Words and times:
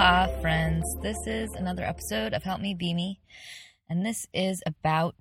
Hola, 0.00 0.32
friends. 0.40 0.84
This 1.02 1.16
is 1.26 1.50
another 1.54 1.82
episode 1.82 2.32
of 2.32 2.44
Help 2.44 2.60
Me 2.60 2.72
Be 2.72 2.94
Me, 2.94 3.18
and 3.90 4.06
this 4.06 4.28
is 4.32 4.62
about 4.64 5.16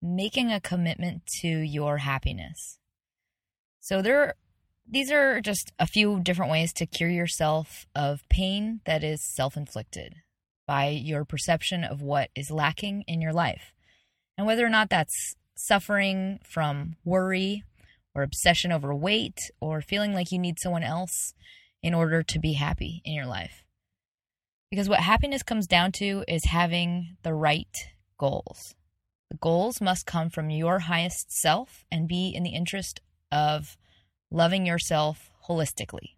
making 0.00 0.50
a 0.50 0.62
commitment 0.62 1.26
to 1.42 1.46
your 1.46 1.98
happiness. 1.98 2.78
So 3.80 4.00
there 4.00 4.36
these 4.90 5.12
are 5.12 5.42
just 5.42 5.72
a 5.78 5.86
few 5.86 6.20
different 6.20 6.50
ways 6.50 6.72
to 6.76 6.86
cure 6.86 7.10
yourself 7.10 7.86
of 7.94 8.26
pain 8.30 8.80
that 8.86 9.04
is 9.04 9.20
self-inflicted 9.34 10.14
by 10.66 10.88
your 10.88 11.26
perception 11.26 11.84
of 11.84 12.00
what 12.00 12.30
is 12.34 12.50
lacking 12.50 13.04
in 13.06 13.20
your 13.20 13.34
life. 13.34 13.74
And 14.38 14.46
whether 14.46 14.64
or 14.64 14.70
not 14.70 14.88
that's 14.88 15.34
suffering 15.54 16.40
from 16.50 16.96
worry 17.04 17.62
or 18.14 18.22
obsession 18.22 18.72
over 18.72 18.94
weight 18.94 19.50
or 19.60 19.82
feeling 19.82 20.14
like 20.14 20.32
you 20.32 20.38
need 20.38 20.56
someone 20.62 20.82
else 20.82 21.34
in 21.82 21.92
order 21.92 22.22
to 22.22 22.38
be 22.38 22.54
happy 22.54 23.02
in 23.04 23.12
your 23.12 23.26
life. 23.26 23.64
Because 24.70 24.88
what 24.88 25.00
happiness 25.00 25.42
comes 25.42 25.66
down 25.66 25.92
to 25.92 26.24
is 26.28 26.44
having 26.44 27.16
the 27.22 27.34
right 27.34 27.88
goals. 28.18 28.74
The 29.30 29.36
goals 29.38 29.80
must 29.80 30.06
come 30.06 30.30
from 30.30 30.50
your 30.50 30.80
highest 30.80 31.32
self 31.32 31.84
and 31.90 32.08
be 32.08 32.28
in 32.28 32.42
the 32.42 32.50
interest 32.50 33.00
of 33.30 33.76
loving 34.30 34.66
yourself 34.66 35.30
holistically. 35.48 36.14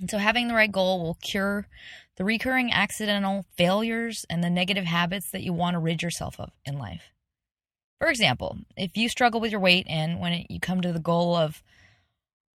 And 0.00 0.10
so, 0.10 0.18
having 0.18 0.48
the 0.48 0.54
right 0.54 0.70
goal 0.70 1.02
will 1.02 1.18
cure 1.20 1.66
the 2.16 2.24
recurring 2.24 2.72
accidental 2.72 3.44
failures 3.56 4.24
and 4.30 4.42
the 4.42 4.50
negative 4.50 4.84
habits 4.84 5.30
that 5.30 5.42
you 5.42 5.52
want 5.52 5.74
to 5.74 5.78
rid 5.78 6.02
yourself 6.02 6.38
of 6.38 6.50
in 6.64 6.78
life. 6.78 7.12
For 7.98 8.08
example, 8.08 8.58
if 8.76 8.96
you 8.96 9.08
struggle 9.10 9.40
with 9.40 9.50
your 9.50 9.60
weight 9.60 9.86
and 9.88 10.20
when 10.20 10.46
you 10.48 10.58
come 10.58 10.80
to 10.80 10.92
the 10.92 11.00
goal 11.00 11.36
of 11.36 11.62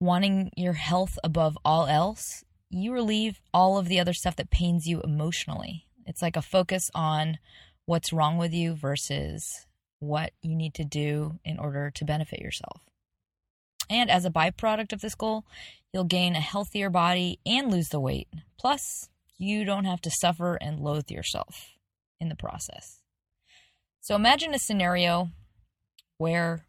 wanting 0.01 0.53
your 0.57 0.75
health 0.75 1.19
above 1.25 1.59
all 1.65 1.87
else, 1.87 2.45
you 2.73 2.93
relieve 2.93 3.41
all 3.53 3.79
of 3.79 3.87
the 3.87 4.01
other 4.01 4.15
stuff 4.15 4.37
that 4.37 4.51
pains 4.51 4.87
you 4.87 5.01
emotionally. 5.03 5.87
It's 6.07 6.23
like 6.23 6.37
a 6.37 6.43
focus 6.43 6.91
on 6.95 7.39
what's 7.85 8.13
wrong 8.13 8.39
with 8.39 8.53
you 8.53 8.75
versus 8.75 9.47
what 9.99 10.33
you 10.41 10.57
need 10.57 10.75
to 10.75 10.85
do 10.85 11.39
in 11.45 11.59
order 11.59 11.91
to 11.95 12.05
benefit 12.05 12.41
yourself. 12.41 12.81
And 13.91 14.11
as 14.11 14.25
a 14.25 14.31
byproduct 14.31 14.93
of 14.93 15.03
this 15.03 15.15
goal, 15.15 15.45
you'll 15.93 16.05
gain 16.05 16.35
a 16.35 16.41
healthier 16.41 16.89
body 16.89 17.39
and 17.45 17.71
lose 17.71 17.89
the 17.89 18.01
weight. 18.01 18.29
Plus, 18.59 19.09
you 19.37 19.65
don't 19.65 19.85
have 19.85 20.01
to 20.01 20.11
suffer 20.11 20.55
and 20.55 20.81
loathe 20.81 21.11
yourself 21.11 21.73
in 22.21 22.31
the 22.31 22.37
process. 22.37 23.01
So 24.01 24.15
imagine 24.15 24.55
a 24.55 24.59
scenario 24.59 25.31
where, 26.17 26.65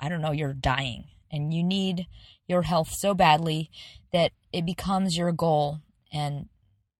I 0.00 0.08
don't 0.08 0.22
know, 0.22 0.32
you're 0.32 0.54
dying 0.54 1.04
and 1.30 1.52
you 1.52 1.62
need 1.62 2.06
your 2.48 2.62
health 2.62 2.90
so 2.90 3.12
badly 3.12 3.70
that 4.12 4.32
it 4.56 4.64
becomes 4.64 5.18
your 5.18 5.32
goal 5.32 5.82
and 6.10 6.48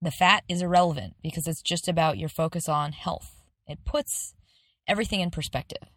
the 0.02 0.10
fat 0.10 0.44
is 0.46 0.60
irrelevant 0.60 1.14
because 1.22 1.46
it's 1.46 1.62
just 1.62 1.88
about 1.88 2.18
your 2.18 2.28
focus 2.28 2.68
on 2.68 2.92
health. 2.92 3.40
It 3.66 3.82
puts 3.86 4.34
everything 4.86 5.20
in 5.20 5.30
perspective. 5.30 5.88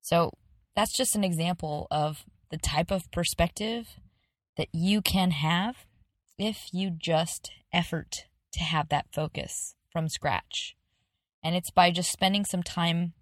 So 0.00 0.32
that's 0.74 0.96
just 0.96 1.14
an 1.14 1.24
example 1.24 1.86
of 1.90 2.24
the 2.50 2.56
type 2.56 2.90
of 2.90 3.10
perspective 3.10 4.00
that 4.56 4.68
you 4.72 5.02
can 5.02 5.32
have 5.32 5.84
if 6.38 6.72
you 6.72 6.88
just 6.88 7.50
effort 7.70 8.24
to 8.52 8.60
have 8.60 8.88
that 8.88 9.12
focus 9.12 9.74
from 9.92 10.08
scratch. 10.08 10.74
And 11.44 11.54
it's 11.54 11.70
by 11.70 11.90
just 11.90 12.10
spending 12.10 12.46
some 12.46 12.62
time 12.62 13.12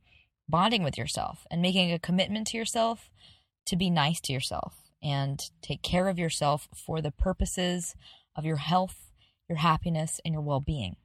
bonding 0.48 0.84
with 0.84 0.96
yourself 0.96 1.48
and 1.50 1.60
making 1.60 1.90
a 1.90 1.98
commitment 1.98 2.46
to 2.48 2.56
yourself 2.56 3.10
to 3.66 3.74
be 3.74 3.90
nice 3.90 4.20
to 4.20 4.32
yourself 4.32 4.83
and 5.04 5.38
take 5.60 5.82
care 5.82 6.08
of 6.08 6.18
yourself 6.18 6.66
for 6.74 7.02
the 7.02 7.12
purposes 7.12 7.94
of 8.34 8.46
your 8.46 8.56
health, 8.56 9.10
your 9.48 9.58
happiness, 9.58 10.18
and 10.24 10.32
your 10.32 10.42
well 10.42 10.60
being. 10.60 10.96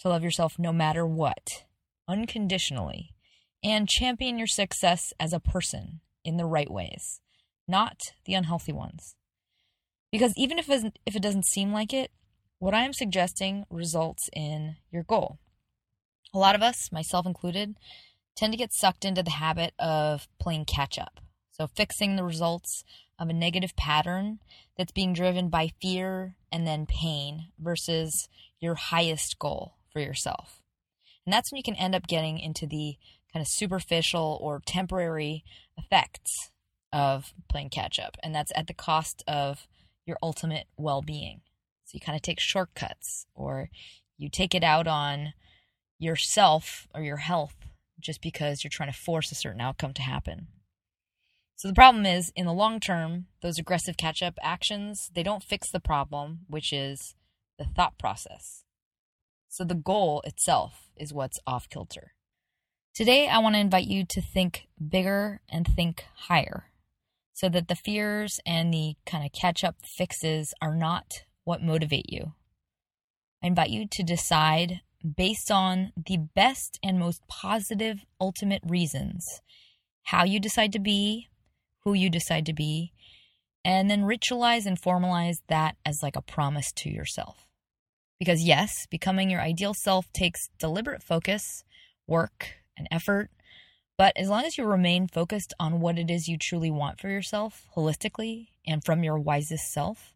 To 0.00 0.08
love 0.08 0.24
yourself 0.24 0.58
no 0.58 0.72
matter 0.72 1.06
what, 1.06 1.64
unconditionally, 2.08 3.14
and 3.62 3.88
champion 3.88 4.36
your 4.36 4.48
success 4.48 5.14
as 5.20 5.32
a 5.32 5.40
person 5.40 6.00
in 6.24 6.36
the 6.36 6.44
right 6.44 6.70
ways, 6.70 7.20
not 7.68 8.12
the 8.26 8.34
unhealthy 8.34 8.72
ones. 8.72 9.14
Because 10.10 10.34
even 10.36 10.58
if, 10.58 10.68
if 10.68 11.16
it 11.16 11.22
doesn't 11.22 11.46
seem 11.46 11.72
like 11.72 11.94
it, 11.94 12.10
what 12.58 12.74
I 12.74 12.82
am 12.82 12.92
suggesting 12.92 13.64
results 13.70 14.28
in 14.32 14.76
your 14.90 15.04
goal. 15.04 15.38
A 16.34 16.38
lot 16.38 16.54
of 16.54 16.62
us, 16.62 16.90
myself 16.90 17.26
included, 17.26 17.76
tend 18.34 18.52
to 18.52 18.58
get 18.58 18.72
sucked 18.72 19.04
into 19.04 19.22
the 19.22 19.30
habit 19.30 19.72
of 19.78 20.26
playing 20.38 20.64
catch 20.64 20.98
up 20.98 21.20
so, 21.56 21.66
fixing 21.66 22.16
the 22.16 22.22
results 22.22 22.84
of 23.18 23.30
a 23.30 23.32
negative 23.32 23.74
pattern 23.76 24.40
that's 24.76 24.92
being 24.92 25.14
driven 25.14 25.48
by 25.48 25.72
fear 25.80 26.34
and 26.52 26.66
then 26.66 26.84
pain 26.84 27.46
versus 27.58 28.28
your 28.60 28.74
highest 28.74 29.38
goal 29.38 29.76
for 29.90 30.00
yourself. 30.00 30.60
And 31.24 31.32
that's 31.32 31.50
when 31.50 31.56
you 31.56 31.62
can 31.62 31.76
end 31.76 31.94
up 31.94 32.06
getting 32.06 32.38
into 32.38 32.66
the 32.66 32.96
kind 33.32 33.40
of 33.40 33.48
superficial 33.48 34.38
or 34.42 34.60
temporary 34.66 35.44
effects 35.78 36.50
of 36.92 37.32
playing 37.48 37.70
catch 37.70 37.98
up. 37.98 38.18
And 38.22 38.34
that's 38.34 38.52
at 38.54 38.66
the 38.66 38.74
cost 38.74 39.24
of 39.26 39.66
your 40.04 40.18
ultimate 40.22 40.66
well 40.76 41.00
being. 41.00 41.40
So, 41.86 41.92
you 41.94 42.00
kind 42.00 42.16
of 42.16 42.22
take 42.22 42.38
shortcuts 42.38 43.24
or 43.34 43.70
you 44.18 44.28
take 44.28 44.54
it 44.54 44.62
out 44.62 44.86
on 44.86 45.32
yourself 45.98 46.86
or 46.94 47.00
your 47.00 47.16
health 47.16 47.56
just 47.98 48.20
because 48.20 48.62
you're 48.62 48.70
trying 48.70 48.92
to 48.92 48.98
force 48.98 49.32
a 49.32 49.34
certain 49.34 49.62
outcome 49.62 49.94
to 49.94 50.02
happen. 50.02 50.48
So 51.56 51.68
the 51.68 51.74
problem 51.74 52.04
is 52.04 52.32
in 52.36 52.44
the 52.44 52.52
long 52.52 52.80
term, 52.80 53.26
those 53.40 53.58
aggressive 53.58 53.96
catch 53.96 54.22
up 54.22 54.34
actions, 54.42 55.10
they 55.14 55.22
don't 55.22 55.42
fix 55.42 55.70
the 55.70 55.80
problem, 55.80 56.40
which 56.48 56.70
is 56.70 57.14
the 57.58 57.64
thought 57.64 57.98
process. 57.98 58.64
So 59.48 59.64
the 59.64 59.74
goal 59.74 60.22
itself 60.26 60.90
is 60.96 61.14
what's 61.14 61.38
off 61.46 61.68
kilter. 61.70 62.12
Today, 62.94 63.26
I 63.28 63.38
want 63.38 63.54
to 63.54 63.60
invite 63.60 63.86
you 63.86 64.04
to 64.04 64.20
think 64.20 64.68
bigger 64.86 65.40
and 65.48 65.66
think 65.66 66.04
higher 66.28 66.70
so 67.32 67.48
that 67.48 67.68
the 67.68 67.74
fears 67.74 68.38
and 68.46 68.72
the 68.72 68.96
kind 69.06 69.24
of 69.24 69.32
catch 69.32 69.64
up 69.64 69.76
fixes 69.82 70.52
are 70.60 70.74
not 70.74 71.24
what 71.44 71.62
motivate 71.62 72.10
you. 72.10 72.32
I 73.42 73.46
invite 73.46 73.70
you 73.70 73.86
to 73.86 74.02
decide 74.02 74.80
based 75.16 75.50
on 75.50 75.92
the 75.96 76.16
best 76.16 76.78
and 76.82 76.98
most 76.98 77.26
positive 77.28 78.04
ultimate 78.20 78.62
reasons 78.66 79.40
how 80.04 80.24
you 80.24 80.40
decide 80.40 80.72
to 80.72 80.78
be, 80.78 81.28
who 81.86 81.94
you 81.94 82.10
decide 82.10 82.44
to 82.44 82.52
be, 82.52 82.92
and 83.64 83.88
then 83.88 84.02
ritualize 84.02 84.66
and 84.66 84.82
formalize 84.82 85.36
that 85.46 85.76
as 85.86 86.02
like 86.02 86.16
a 86.16 86.20
promise 86.20 86.72
to 86.72 86.90
yourself. 86.90 87.46
Because 88.18 88.42
yes, 88.42 88.88
becoming 88.90 89.30
your 89.30 89.40
ideal 89.40 89.72
self 89.72 90.12
takes 90.12 90.48
deliberate 90.58 91.04
focus, 91.04 91.62
work, 92.08 92.56
and 92.76 92.88
effort. 92.90 93.30
But 93.96 94.14
as 94.16 94.28
long 94.28 94.44
as 94.44 94.58
you 94.58 94.64
remain 94.64 95.06
focused 95.06 95.54
on 95.60 95.80
what 95.80 95.96
it 95.96 96.10
is 96.10 96.26
you 96.26 96.36
truly 96.36 96.72
want 96.72 96.98
for 96.98 97.08
yourself 97.08 97.68
holistically 97.76 98.48
and 98.66 98.84
from 98.84 99.04
your 99.04 99.20
wisest 99.20 99.70
self, 99.72 100.12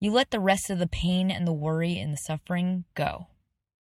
you 0.00 0.10
let 0.10 0.32
the 0.32 0.40
rest 0.40 0.68
of 0.68 0.80
the 0.80 0.88
pain 0.88 1.30
and 1.30 1.46
the 1.46 1.52
worry 1.52 1.96
and 1.96 2.12
the 2.12 2.16
suffering 2.16 2.86
go. 2.96 3.28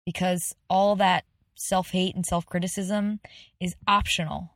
Because 0.05 0.55
all 0.69 0.97
that 0.97 1.25
self 1.55 1.93
hate 1.93 2.15
and 2.15 2.27
self 2.27 2.45
criticism 2.45 3.21
is 3.59 3.75
optional 3.89 4.51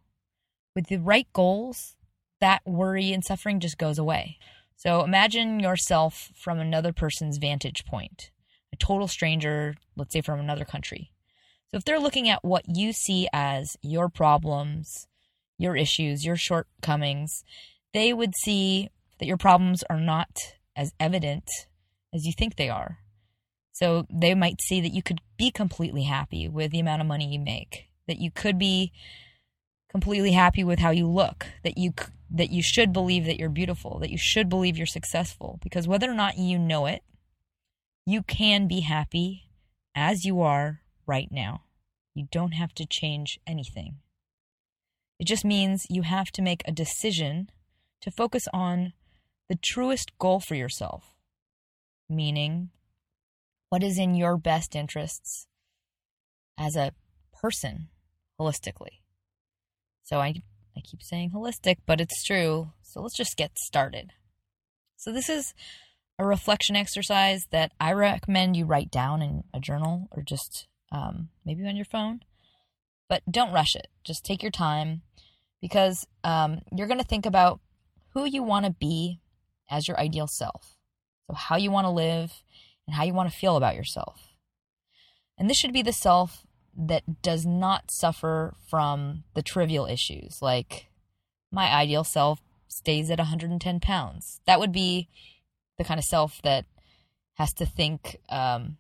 With 0.75 0.89
the 0.89 0.99
right 0.99 1.27
goals, 1.33 1.97
that 2.45 2.61
worry 2.67 3.11
and 3.11 3.25
suffering 3.25 3.59
just 3.59 3.79
goes 3.79 3.99
away. 3.99 4.37
So 4.77 5.03
imagine 5.03 5.61
yourself 5.61 6.31
from 6.37 6.59
another 6.59 6.93
person's 6.93 7.39
vantage 7.39 7.87
point, 7.87 8.31
a 8.71 8.77
total 8.77 9.09
stranger, 9.09 9.77
let's 9.97 10.13
say 10.13 10.21
from 10.21 10.41
another 10.41 10.67
country. 10.67 11.11
So 11.71 11.79
if 11.79 11.87
they're 11.87 11.99
looking 11.99 12.29
at 12.29 12.45
what 12.45 12.65
you 12.69 12.93
see 12.93 13.29
as 13.33 13.79
your 13.81 14.11
problems, 14.11 15.07
your 15.57 15.75
issues, 15.75 16.27
your 16.27 16.37
shortcomings, 16.37 17.45
they 17.95 18.13
would 18.13 18.35
see 18.37 18.91
that 19.21 19.27
your 19.27 19.39
problems 19.39 19.83
are 19.89 19.99
not 19.99 20.29
as 20.77 20.93
evident 21.01 21.49
as 22.13 22.27
you 22.27 22.35
think 22.35 22.57
they 22.57 22.69
are. 22.69 22.99
So 23.73 24.07
they 24.13 24.35
might 24.35 24.61
see 24.61 24.83
that 24.83 24.93
you 24.93 25.03
could 25.03 25.23
be 25.39 25.51
completely 25.51 26.03
happy 26.03 26.47
with 26.47 26.73
the 26.73 26.81
amount 26.81 27.01
of 27.01 27.09
money 27.09 27.33
you 27.33 27.41
make, 27.41 27.89
that 28.07 28.19
you 28.19 28.31
could 28.31 28.59
be 28.59 28.93
completely 29.91 30.33
happy 30.33 30.63
with 30.63 30.81
how 30.81 30.91
you 30.91 31.09
look, 31.09 31.47
that 31.63 31.79
you 31.79 31.95
that 32.31 32.51
you 32.51 32.63
should 32.63 32.93
believe 32.93 33.27
that 33.27 33.39
you're 33.39 33.49
beautiful, 33.49 33.99
that 33.99 34.11
you 34.11 34.19
should 34.19 34.49
believe 34.49 34.77
you're 34.77 34.87
successful 34.87 35.59
because 35.63 35.87
whether 35.87 36.11
or 36.11 36.15
not 36.15 36.39
you 36.39 36.59
know 36.59 36.87
it, 36.87 37.03
you 38.07 38.23
can 38.23 38.67
be 38.67 38.81
happy 38.81 39.49
as 39.95 40.25
you 40.25 40.41
are 40.41 40.81
right 41.07 41.29
now. 41.31 41.63
You 42.15 42.29
don't 42.31 42.53
have 42.53 42.75
to 42.75 42.87
change 42.87 43.41
anything. 43.47 43.97
It 45.19 45.27
just 45.27 45.45
means 45.45 45.87
you 45.89 46.03
have 46.03 46.31
to 46.33 46.43
make 46.43 46.63
a 46.65 46.73
decision 46.73 47.51
to 48.01 48.11
focus 48.11 48.47
on 48.53 48.93
the 49.49 49.57
truest 49.57 50.17
goal 50.19 50.41
for 50.41 50.55
yourself, 50.55 51.15
meaning 52.09 52.71
what 53.69 53.83
is 53.83 53.99
in 53.99 54.15
your 54.15 54.37
best 54.37 54.75
interests 54.75 55.47
as 56.59 56.77
a 56.77 56.93
person 57.33 57.89
holistically. 58.39 59.01
So 60.03 60.21
I 60.21 60.43
I 60.77 60.81
keep 60.81 61.03
saying 61.03 61.31
holistic, 61.31 61.79
but 61.87 62.01
it's 62.01 62.25
true. 62.25 62.73
So 62.83 63.01
let's 63.01 63.17
just 63.17 63.37
get 63.37 63.59
started. 63.59 64.13
So 64.97 65.13
this 65.13 65.29
is 65.29 65.55
a 66.19 66.25
reflection 66.25 66.77
exercise 66.77 67.47
that 67.51 67.73
I 67.81 67.93
recommend 67.93 68.57
you 68.57 68.67
write 68.67 68.91
down 68.91 69.23
in 69.23 69.45
a 69.53 69.61
journal 69.61 70.09
or 70.13 70.23
just 70.23 70.67
um, 70.93 71.29
maybe 71.45 71.67
on 71.67 71.77
your 71.77 71.85
phone. 71.85 72.21
But 73.09 73.23
don't 73.31 73.53
rush 73.53 73.77
it. 73.77 73.89
Just 74.03 74.25
take 74.25 74.43
your 74.43 74.53
time 74.53 75.03
because 75.61 76.07
um, 76.23 76.63
you're 76.75 76.87
going 76.87 77.01
to 77.01 77.07
think 77.07 77.27
about 77.27 77.61
who 78.15 78.25
you 78.25 78.43
want 78.43 78.65
to 78.65 78.73
be 78.73 79.21
as 79.71 79.89
your 79.89 79.99
ideal 79.99 80.27
self. 80.27 80.77
So, 81.27 81.35
how 81.35 81.57
you 81.57 81.71
want 81.71 81.87
to 81.87 81.91
live 81.91 82.43
and 82.87 82.97
how 82.97 83.05
you 83.05 83.15
want 83.15 83.31
to 83.31 83.37
feel 83.37 83.57
about 83.57 83.77
yourself. 83.77 84.29
And 85.37 85.51
this 85.51 85.57
should 85.57 85.73
be 85.73 85.83
the 85.83 85.93
self 85.93 86.44
that 86.77 87.23
does 87.23 87.47
not 87.47 87.91
suffer 87.91 88.55
from 88.69 89.25
the 89.35 89.43
trivial 89.43 89.87
issues 89.87 90.39
like 90.43 90.89
my 91.51 91.73
ideal 91.73 92.05
self 92.05 92.41
stays 92.69 93.11
at 93.11 93.19
110 93.19 93.81
pounds. 93.81 94.41
That 94.47 94.59
would 94.59 94.73
be 94.73 95.09
the 95.79 95.85
kind 95.85 95.99
of 95.99 96.05
self 96.05 96.43
that 96.43 96.67
has 97.35 97.53
to 97.55 97.67
think 97.67 98.17
um, 98.29 98.77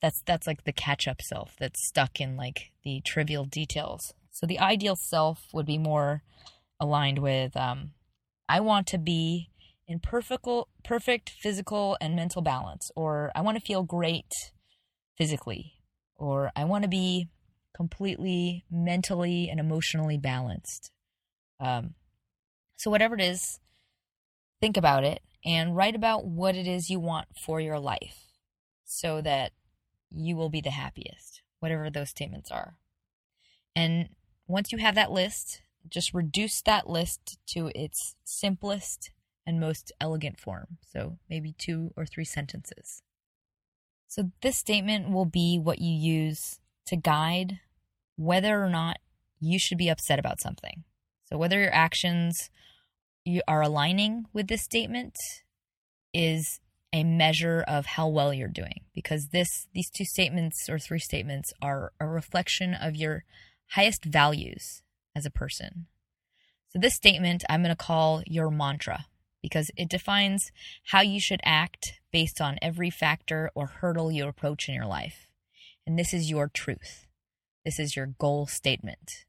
that's 0.00 0.22
that's 0.26 0.46
like 0.46 0.64
the 0.64 0.72
catch 0.72 1.06
up 1.06 1.22
self 1.22 1.54
that's 1.58 1.86
stuck 1.86 2.20
in 2.20 2.36
like 2.36 2.72
the 2.84 3.00
trivial 3.04 3.44
details. 3.44 4.14
So 4.30 4.46
the 4.46 4.58
ideal 4.58 4.96
self 4.96 5.38
would 5.52 5.66
be 5.66 5.78
more 5.78 6.22
aligned 6.80 7.18
with 7.18 7.56
um, 7.56 7.92
I 8.48 8.60
want 8.60 8.86
to 8.88 8.98
be 8.98 9.50
in 9.86 10.00
perfect 10.00 10.46
perfect 10.82 11.30
physical 11.30 11.96
and 12.00 12.16
mental 12.16 12.42
balance 12.42 12.90
or 12.96 13.30
I 13.34 13.42
want 13.42 13.58
to 13.58 13.64
feel 13.64 13.82
great 13.82 14.32
physically 15.16 15.73
or 16.16 16.50
I 16.54 16.64
want 16.64 16.82
to 16.82 16.88
be 16.88 17.28
completely 17.74 18.64
mentally 18.70 19.48
and 19.50 19.58
emotionally 19.58 20.16
balanced. 20.16 20.90
Um, 21.60 21.94
so, 22.76 22.90
whatever 22.90 23.14
it 23.14 23.20
is, 23.20 23.60
think 24.60 24.76
about 24.76 25.04
it 25.04 25.22
and 25.44 25.76
write 25.76 25.94
about 25.94 26.24
what 26.24 26.56
it 26.56 26.66
is 26.66 26.90
you 26.90 26.98
want 26.98 27.28
for 27.36 27.60
your 27.60 27.78
life 27.78 28.24
so 28.84 29.20
that 29.20 29.52
you 30.10 30.36
will 30.36 30.48
be 30.48 30.60
the 30.60 30.70
happiest, 30.70 31.42
whatever 31.60 31.90
those 31.90 32.10
statements 32.10 32.50
are. 32.50 32.76
And 33.76 34.10
once 34.46 34.72
you 34.72 34.78
have 34.78 34.94
that 34.94 35.10
list, 35.10 35.62
just 35.88 36.14
reduce 36.14 36.62
that 36.62 36.88
list 36.88 37.38
to 37.48 37.70
its 37.74 38.14
simplest 38.24 39.10
and 39.46 39.60
most 39.60 39.92
elegant 40.00 40.40
form. 40.40 40.78
So 40.86 41.18
maybe 41.28 41.52
two 41.52 41.92
or 41.96 42.06
three 42.06 42.24
sentences. 42.24 43.02
So, 44.14 44.30
this 44.42 44.56
statement 44.56 45.10
will 45.10 45.24
be 45.24 45.58
what 45.58 45.80
you 45.80 45.92
use 45.92 46.60
to 46.86 46.94
guide 46.94 47.58
whether 48.14 48.62
or 48.62 48.70
not 48.70 48.98
you 49.40 49.58
should 49.58 49.76
be 49.76 49.88
upset 49.88 50.20
about 50.20 50.40
something. 50.40 50.84
So, 51.24 51.36
whether 51.36 51.58
your 51.58 51.74
actions 51.74 52.48
you 53.24 53.42
are 53.48 53.60
aligning 53.60 54.26
with 54.32 54.46
this 54.46 54.62
statement 54.62 55.16
is 56.12 56.60
a 56.92 57.02
measure 57.02 57.64
of 57.66 57.86
how 57.86 58.06
well 58.06 58.32
you're 58.32 58.46
doing 58.46 58.82
because 58.94 59.30
this 59.32 59.66
these 59.74 59.90
two 59.90 60.04
statements 60.04 60.68
or 60.68 60.78
three 60.78 61.00
statements 61.00 61.52
are 61.60 61.90
a 61.98 62.06
reflection 62.06 62.72
of 62.72 62.94
your 62.94 63.24
highest 63.70 64.04
values 64.04 64.84
as 65.16 65.26
a 65.26 65.30
person. 65.30 65.86
So 66.68 66.78
this 66.78 66.94
statement 66.94 67.42
I'm 67.48 67.64
going 67.64 67.74
to 67.74 67.84
call 67.84 68.22
your 68.28 68.52
mantra 68.52 69.06
because 69.44 69.70
it 69.76 69.90
defines 69.90 70.50
how 70.84 71.02
you 71.02 71.20
should 71.20 71.42
act 71.44 72.00
based 72.10 72.40
on 72.40 72.58
every 72.62 72.88
factor 72.88 73.50
or 73.54 73.66
hurdle 73.66 74.10
you 74.10 74.26
approach 74.26 74.70
in 74.70 74.74
your 74.74 74.86
life. 74.86 75.28
And 75.86 75.98
this 75.98 76.14
is 76.14 76.30
your 76.30 76.48
truth. 76.48 77.06
This 77.62 77.78
is 77.78 77.94
your 77.94 78.06
goal 78.06 78.46
statement. 78.46 79.26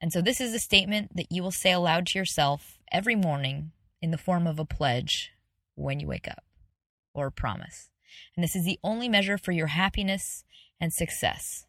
And 0.00 0.12
so, 0.12 0.20
this 0.20 0.40
is 0.40 0.52
a 0.54 0.58
statement 0.58 1.14
that 1.14 1.30
you 1.30 1.40
will 1.40 1.52
say 1.52 1.70
aloud 1.70 2.08
to 2.08 2.18
yourself 2.18 2.80
every 2.90 3.14
morning 3.14 3.70
in 4.02 4.10
the 4.10 4.18
form 4.18 4.48
of 4.48 4.58
a 4.58 4.64
pledge 4.64 5.30
when 5.76 6.00
you 6.00 6.08
wake 6.08 6.26
up 6.26 6.42
or 7.14 7.28
a 7.28 7.32
promise. 7.32 7.90
And 8.34 8.42
this 8.42 8.56
is 8.56 8.64
the 8.64 8.80
only 8.82 9.08
measure 9.08 9.38
for 9.38 9.52
your 9.52 9.68
happiness 9.68 10.42
and 10.80 10.92
success. 10.92 11.64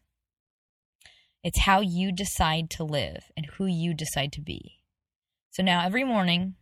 It's 1.44 1.60
how 1.60 1.82
you 1.82 2.10
decide 2.10 2.68
to 2.70 2.82
live 2.82 3.30
and 3.36 3.46
who 3.46 3.66
you 3.66 3.94
decide 3.94 4.32
to 4.32 4.40
be. 4.40 4.80
So 5.52 5.62
now, 5.62 5.86
every 5.86 6.02
morning, 6.02 6.56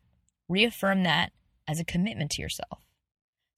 reaffirm 0.48 1.02
that 1.02 1.32
as 1.66 1.80
a 1.80 1.84
commitment 1.84 2.30
to 2.30 2.42
yourself 2.42 2.84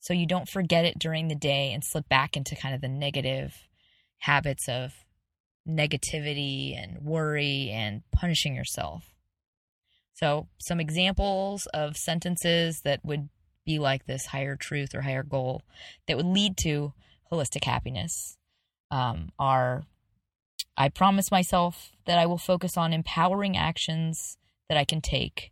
so 0.06 0.12
you 0.15 0.27
don't 0.27 0.49
forget 0.49 0.85
it 0.85 1.00
during 1.00 1.27
the 1.27 1.35
day 1.35 1.73
and 1.73 1.83
slip 1.83 2.09
back 2.09 2.37
into 2.37 2.55
kind 2.55 2.77
of 2.77 2.81
the 2.81 2.88
negative 2.88 3.67
habits 4.19 4.69
of 4.69 4.93
negativity 5.69 6.81
and 6.81 6.99
worry 7.03 7.71
and 7.71 8.03
punishing 8.12 8.55
yourself. 8.55 9.17
So, 10.15 10.47
some 10.59 10.79
examples 10.79 11.67
of 11.75 11.96
sentences 11.96 12.82
that 12.82 13.05
would 13.05 13.29
be 13.65 13.81
like 13.81 14.06
this 14.06 14.27
higher 14.27 14.55
truth 14.55 14.94
or 14.94 15.03
higher 15.03 15.25
goal 15.25 15.63
that 16.06 16.17
would 16.17 16.27
lead 16.27 16.56
to 16.58 16.93
holistic 17.32 17.65
happiness 17.65 18.39
um, 18.93 19.31
are 19.41 19.82
I 20.77 20.89
promise 20.89 21.32
myself 21.32 21.91
that 22.06 22.19
I 22.19 22.27
will 22.27 22.39
focus 22.39 22.77
on 22.77 22.93
empowering 22.93 23.56
actions 23.56 24.39
that 24.69 24.79
I 24.79 24.84
can 24.84 25.01
take 25.01 25.51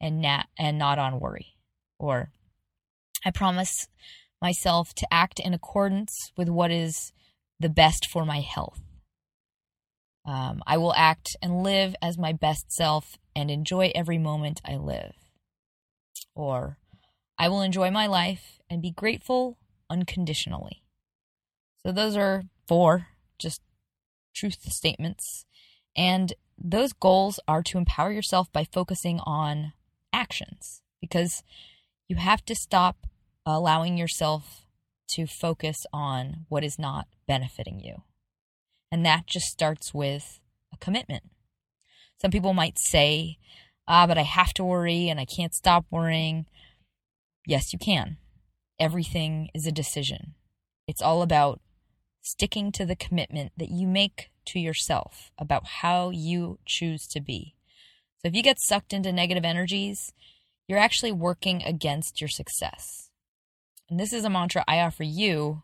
and 0.00 0.20
not, 0.20 0.46
and 0.58 0.78
not 0.78 0.98
on 0.98 1.20
worry. 1.20 1.56
Or 1.98 2.30
I 3.24 3.30
promise 3.30 3.88
myself 4.40 4.94
to 4.94 5.12
act 5.12 5.40
in 5.40 5.54
accordance 5.54 6.32
with 6.36 6.48
what 6.48 6.70
is 6.70 7.12
the 7.58 7.68
best 7.68 8.06
for 8.06 8.24
my 8.24 8.40
health. 8.40 8.80
Um, 10.24 10.62
I 10.66 10.76
will 10.76 10.94
act 10.94 11.36
and 11.40 11.62
live 11.62 11.96
as 12.02 12.18
my 12.18 12.32
best 12.32 12.70
self 12.70 13.18
and 13.34 13.50
enjoy 13.50 13.90
every 13.94 14.18
moment 14.18 14.60
I 14.64 14.76
live. 14.76 15.14
Or, 16.34 16.78
I 17.38 17.48
will 17.48 17.62
enjoy 17.62 17.90
my 17.90 18.06
life 18.06 18.58
and 18.68 18.82
be 18.82 18.90
grateful 18.90 19.56
unconditionally. 19.88 20.82
So, 21.82 21.92
those 21.92 22.16
are 22.16 22.44
four 22.66 23.08
just 23.38 23.62
truth 24.34 24.70
statements. 24.70 25.46
And 25.96 26.34
those 26.56 26.92
goals 26.92 27.40
are 27.48 27.62
to 27.62 27.78
empower 27.78 28.12
yourself 28.12 28.52
by 28.52 28.64
focusing 28.64 29.20
on 29.20 29.72
actions 30.12 30.82
because 31.00 31.42
you 32.08 32.16
have 32.16 32.44
to 32.46 32.54
stop 32.54 33.06
allowing 33.44 33.96
yourself 33.96 34.66
to 35.08 35.26
focus 35.26 35.86
on 35.92 36.46
what 36.48 36.64
is 36.64 36.78
not 36.78 37.06
benefiting 37.26 37.80
you. 37.80 38.02
And 38.90 39.04
that 39.04 39.26
just 39.26 39.46
starts 39.46 39.94
with 39.94 40.40
a 40.72 40.76
commitment. 40.78 41.24
Some 42.20 42.30
people 42.30 42.52
might 42.52 42.78
say, 42.78 43.38
ah, 43.86 44.06
but 44.06 44.18
I 44.18 44.22
have 44.22 44.52
to 44.54 44.64
worry 44.64 45.08
and 45.08 45.20
I 45.20 45.24
can't 45.24 45.54
stop 45.54 45.86
worrying. 45.90 46.46
Yes, 47.46 47.72
you 47.72 47.78
can. 47.78 48.18
Everything 48.78 49.48
is 49.54 49.66
a 49.66 49.72
decision. 49.72 50.34
It's 50.86 51.02
all 51.02 51.22
about 51.22 51.60
sticking 52.22 52.72
to 52.72 52.84
the 52.84 52.96
commitment 52.96 53.52
that 53.56 53.70
you 53.70 53.86
make 53.86 54.30
to 54.46 54.58
yourself 54.58 55.32
about 55.38 55.66
how 55.66 56.10
you 56.10 56.58
choose 56.66 57.06
to 57.08 57.20
be. 57.20 57.54
So 58.18 58.28
if 58.28 58.34
you 58.34 58.42
get 58.42 58.60
sucked 58.60 58.92
into 58.92 59.12
negative 59.12 59.44
energies, 59.44 60.12
you're 60.66 60.78
actually 60.78 61.12
working 61.12 61.62
against 61.62 62.20
your 62.20 62.28
success. 62.28 63.10
And 63.88 63.98
this 63.98 64.12
is 64.12 64.24
a 64.24 64.30
mantra 64.30 64.64
I 64.68 64.80
offer 64.80 65.04
you 65.04 65.62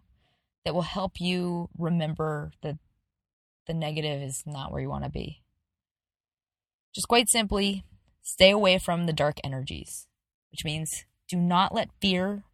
that 0.65 0.75
will 0.75 0.83
help 0.83 1.21
you 1.21 1.69
remember 1.77 2.53
that 2.63 2.79
the 3.67 3.75
negative 3.75 4.23
is 4.23 4.45
not 4.47 4.73
where 4.73 4.81
you 4.81 4.89
want 4.89 5.05
to 5.05 5.11
be. 5.11 5.43
Just 6.95 7.09
quite 7.09 7.29
simply, 7.29 7.85
stay 8.23 8.51
away 8.51 8.79
from 8.79 9.07
the 9.07 9.13
dark 9.13 9.39
energies, 9.43 10.07
which 10.51 10.65
means 10.65 11.05
do 11.29 11.37
not 11.37 11.75
let 11.75 11.91
fear 12.01 12.45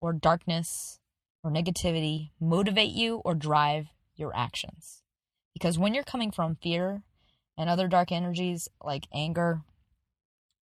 or 0.00 0.12
darkness 0.12 0.98
or 1.42 1.50
negativity 1.50 2.30
motivate 2.40 2.90
you 2.90 3.16
or 3.24 3.34
drive 3.34 3.86
your 4.16 4.34
actions. 4.36 5.02
Because 5.54 5.78
when 5.78 5.94
you're 5.94 6.04
coming 6.04 6.30
from 6.30 6.56
fear 6.60 7.02
and 7.60 7.68
other 7.68 7.88
dark 7.88 8.10
energies 8.10 8.70
like 8.82 9.06
anger 9.12 9.60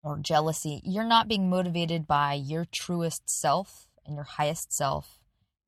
or 0.03 0.19
jealousy, 0.19 0.81
you're 0.85 1.05
not 1.05 1.29
being 1.29 1.49
motivated 1.49 2.09
by 2.09 2.35
your 2.35 2.65
truest 2.65 3.31
self 3.31 3.87
and 4.05 4.17
your 4.17 4.25
highest 4.25 4.73
self 4.73 5.21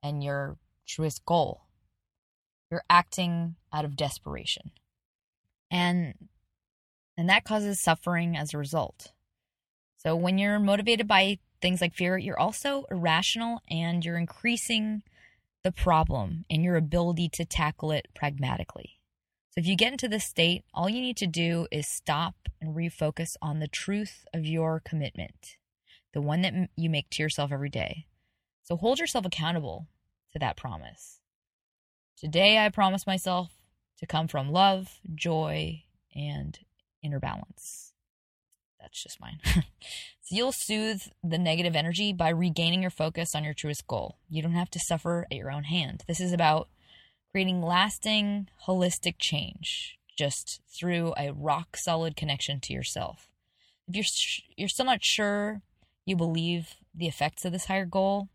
and 0.03 0.25
your 0.25 0.59
truest 0.89 1.25
goal. 1.25 1.67
You're 2.69 2.83
acting 2.91 3.55
out 3.73 3.85
of 3.85 3.97
desperation. 3.97 4.73
And 5.71 6.15
and 7.17 7.29
that 7.29 7.45
causes 7.45 7.79
suffering 7.81 8.37
as 8.37 8.53
a 8.53 8.59
result. 8.59 9.13
So 9.99 10.17
when 10.17 10.37
you're 10.37 10.59
motivated 10.59 11.07
by 11.07 11.39
things 11.63 11.81
like 11.81 11.95
fear, 11.95 12.19
you're 12.19 12.41
also 12.41 12.87
irrational 12.91 13.63
and 13.71 14.05
you're 14.05 14.19
increasing 14.19 15.03
the 15.63 15.71
problem 15.71 16.45
and 16.51 16.65
your 16.65 16.75
ability 16.75 17.29
to 17.35 17.45
tackle 17.45 17.93
it 17.93 18.09
pragmatically. 18.17 19.00
So 19.51 19.61
if 19.61 19.67
you 19.67 19.77
get 19.77 19.93
into 19.93 20.09
this 20.09 20.25
state, 20.25 20.65
all 20.73 20.89
you 20.89 21.01
need 21.01 21.17
to 21.17 21.27
do 21.27 21.67
is 21.73 21.89
stop 21.89 22.35
and 22.61 22.77
refocus 22.77 23.31
on 23.43 23.59
the 23.59 23.67
truth 23.67 24.25
of 24.33 24.47
your 24.47 24.81
commitment, 24.85 25.57
the 26.15 26.21
one 26.21 26.43
that 26.43 26.55
you 26.77 26.89
make 26.89 27.11
to 27.11 27.23
yourself 27.23 27.51
every 27.51 27.69
day. 27.69 28.07
So 28.63 28.77
hold 28.77 29.01
yourself 29.01 29.27
accountable 29.27 29.89
to 30.33 30.39
that 30.39 30.57
promise. 30.57 31.19
Today, 32.17 32.59
I 32.59 32.69
promise 32.69 33.07
myself 33.09 33.51
to 33.99 34.07
come 34.07 34.29
from 34.29 34.53
love, 34.53 35.01
joy, 35.15 35.83
and 36.15 36.57
inner 37.03 37.19
balance. 37.19 37.93
That's 38.81 39.03
just 39.03 39.21
mine. 39.21 39.41
so 39.45 39.63
you'll 40.31 40.53
soothe 40.53 41.03
the 41.25 41.39
negative 41.39 41.75
energy 41.75 42.13
by 42.13 42.29
regaining 42.29 42.83
your 42.83 42.91
focus 42.91 43.35
on 43.35 43.43
your 43.43 43.55
truest 43.55 43.87
goal. 43.89 44.19
You 44.29 44.43
don't 44.43 44.53
have 44.53 44.71
to 44.71 44.81
suffer 44.81 45.27
at 45.31 45.37
your 45.37 45.51
own 45.51 45.65
hand. 45.65 46.05
This 46.07 46.21
is 46.21 46.33
about 46.33 46.69
creating 47.33 47.63
lasting, 47.63 48.49
holistic 48.67 49.17
change 49.19 49.99
just 50.17 50.61
through 50.69 51.15
a 51.17 51.33
rock 51.33 51.77
solid 51.77 52.17
connection 52.17 52.61
to 52.61 52.73
yourself. 52.73 53.29
If 53.89 53.95
you're 53.95 54.05
sh- 54.05 54.43
you're 54.57 54.69
still 54.69 54.87
not 54.87 55.03
sure 55.03 55.63
you 56.05 56.17
believe 56.17 56.75
the 56.95 57.07
effects 57.07 57.45
of 57.45 57.53
this 57.53 57.67
higher 57.67 57.87
goal, 57.87 58.29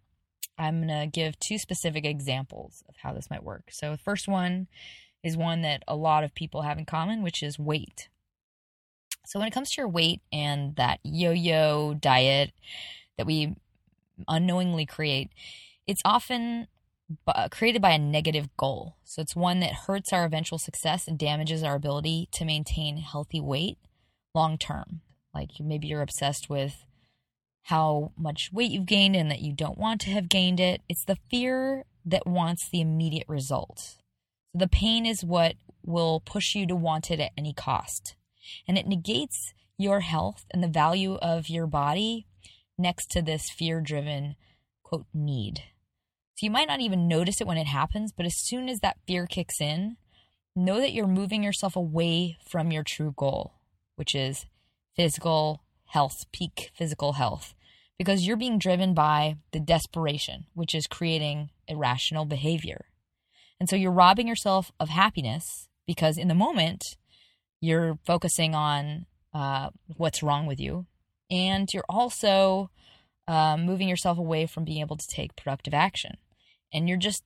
I'm 0.58 0.88
going 0.88 1.00
to 1.00 1.08
give 1.08 1.38
two 1.40 1.58
specific 1.58 2.06
examples 2.06 2.84
of 2.88 2.96
how 2.98 3.14
this 3.14 3.30
might 3.30 3.44
work. 3.44 3.66
So 3.72 3.92
the 3.92 3.98
first 3.98 4.28
one 4.28 4.68
is 5.24 5.36
one 5.36 5.62
that 5.62 5.84
a 5.88 5.96
lot 5.96 6.24
of 6.24 6.36
people 6.36 6.62
have 6.62 6.78
in 6.78 6.86
common, 6.86 7.22
which 7.22 7.44
is 7.44 7.60
weight. 7.60 8.10
So 9.26 9.40
when 9.40 9.48
it 9.48 9.54
comes 9.54 9.72
to 9.72 9.82
your 9.82 9.88
weight 9.88 10.22
and 10.32 10.76
that 10.76 11.00
yo-yo 11.04 11.96
diet 11.96 12.52
that 13.18 13.26
we 13.26 13.56
unknowingly 14.28 14.86
create, 14.86 15.32
it's 15.88 16.02
often 16.06 16.68
Uh, 17.28 17.48
created 17.50 17.84
by 17.84 17.92
a 17.92 18.00
negative 18.00 18.50
goal. 18.58 18.96
So 19.04 19.22
it's 19.22 19.36
one 19.36 19.60
that 19.60 19.86
hurts 19.86 20.12
our 20.12 20.26
eventual 20.26 20.58
success 20.58 21.08
and 21.08 21.20
damages 21.20 21.62
our 21.62 21.76
ability 21.76 22.30
to 22.32 22.46
maintain 22.46 22.98
healthy 22.98 23.40
weight 23.40 23.78
long 24.34 24.58
term. 24.58 25.02
Like 25.34 25.52
maybe 25.60 25.88
you're 25.88 26.02
obsessed 26.02 26.50
with 26.50 26.84
how 27.64 28.12
much 28.18 28.50
weight 28.52 28.72
you've 28.72 28.88
gained 28.88 29.16
and 29.16 29.30
that 29.30 29.42
you 29.42 29.54
don't 29.54 29.78
want 29.78 30.02
to 30.02 30.10
have 30.12 30.30
gained 30.30 30.60
it. 30.60 30.82
It's 30.90 31.06
the 31.06 31.18
fear 31.30 31.86
that 32.06 32.26
wants 32.26 32.70
the 32.70 32.82
immediate 32.82 33.28
result. 33.28 33.98
So 34.52 34.60
the 34.60 34.68
pain 34.68 35.06
is 35.06 35.24
what 35.24 35.56
will 35.84 36.22
push 36.22 36.56
you 36.56 36.66
to 36.68 36.76
want 36.76 37.12
it 37.12 37.20
at 37.20 37.32
any 37.38 37.54
cost. 37.54 38.16
And 38.68 38.78
it 38.78 38.88
negates 38.88 39.54
your 39.78 40.00
health 40.00 40.46
and 40.52 40.64
the 40.64 40.68
value 40.68 41.16
of 41.16 41.50
your 41.50 41.68
body 41.68 42.26
next 42.78 43.12
to 43.12 43.22
this 43.22 43.50
fear 43.50 43.82
driven, 43.82 44.36
quote, 44.84 45.06
need. 45.14 45.64
So 46.36 46.46
you 46.46 46.52
might 46.52 46.68
not 46.68 46.82
even 46.82 47.08
notice 47.08 47.40
it 47.40 47.48
when 47.48 47.58
it 47.58 47.68
happens, 47.68 48.12
but 48.12 48.26
as 48.26 48.36
soon 48.36 48.68
as 48.68 48.82
that 48.82 48.98
fear 49.08 49.26
kicks 49.26 49.62
in, 49.62 49.96
know 50.54 50.82
that 50.82 50.92
you're 50.92 51.08
moving 51.08 51.44
yourself 51.44 51.78
away 51.78 52.38
from 52.46 52.74
your 52.74 52.84
true 52.84 53.14
goal, 53.16 53.54
which 53.96 54.14
is 54.14 54.46
physical 54.98 55.64
health, 55.86 56.26
peak 56.34 56.72
physical 56.76 57.14
health, 57.14 57.56
because 57.98 58.28
you're 58.28 58.36
being 58.36 58.60
driven 58.60 58.94
by 58.94 59.38
the 59.54 59.62
desperation, 59.62 60.46
which 60.54 60.76
is 60.76 60.88
creating 60.88 61.52
irrational 61.70 62.26
behavior. 62.26 62.88
And 63.58 63.70
so 63.70 63.78
you're 63.78 63.92
robbing 63.92 64.28
yourself 64.28 64.74
of 64.78 64.90
happiness 64.90 65.70
because 65.88 66.18
in 66.18 66.28
the 66.28 66.36
moment, 66.36 66.98
you're 67.62 67.98
focusing 68.06 68.54
on 68.54 69.06
uh, 69.34 69.70
what's 69.96 70.22
wrong 70.22 70.48
with 70.48 70.60
you. 70.60 70.86
And 71.32 71.74
you're 71.74 71.86
also 71.88 72.72
uh, 73.26 73.56
moving 73.56 73.88
yourself 73.88 74.18
away 74.18 74.46
from 74.48 74.66
being 74.66 74.82
able 74.82 74.98
to 74.98 75.08
take 75.08 75.38
productive 75.38 75.74
action 75.74 76.18
and 76.74 76.88
you're 76.88 76.98
just 76.98 77.24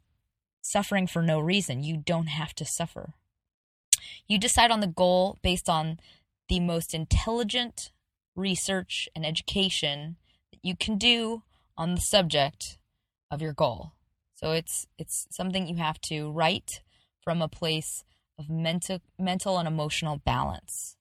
suffering 0.61 1.07
for 1.07 1.21
no 1.21 1.39
reason. 1.39 1.83
You 1.83 1.97
don't 1.97 2.27
have 2.27 2.53
to 2.55 2.65
suffer. 2.65 3.13
You 4.27 4.37
decide 4.37 4.71
on 4.71 4.79
the 4.79 4.87
goal 4.87 5.37
based 5.41 5.69
on 5.69 5.99
the 6.47 6.59
most 6.59 6.93
intelligent 6.93 7.91
research 8.35 9.09
and 9.15 9.25
education 9.25 10.17
that 10.51 10.59
you 10.63 10.75
can 10.75 10.97
do 10.97 11.43
on 11.77 11.95
the 11.95 12.01
subject 12.01 12.77
of 13.31 13.41
your 13.41 13.53
goal. 13.53 13.93
So 14.35 14.51
it's 14.51 14.87
it's 14.97 15.27
something 15.31 15.67
you 15.67 15.77
have 15.77 15.99
to 16.01 16.31
write 16.31 16.81
from 17.21 17.41
a 17.41 17.47
place 17.47 18.03
of 18.37 18.49
mental 18.49 18.99
mental 19.17 19.57
and 19.57 19.67
emotional 19.67 20.17
balance. 20.17 20.95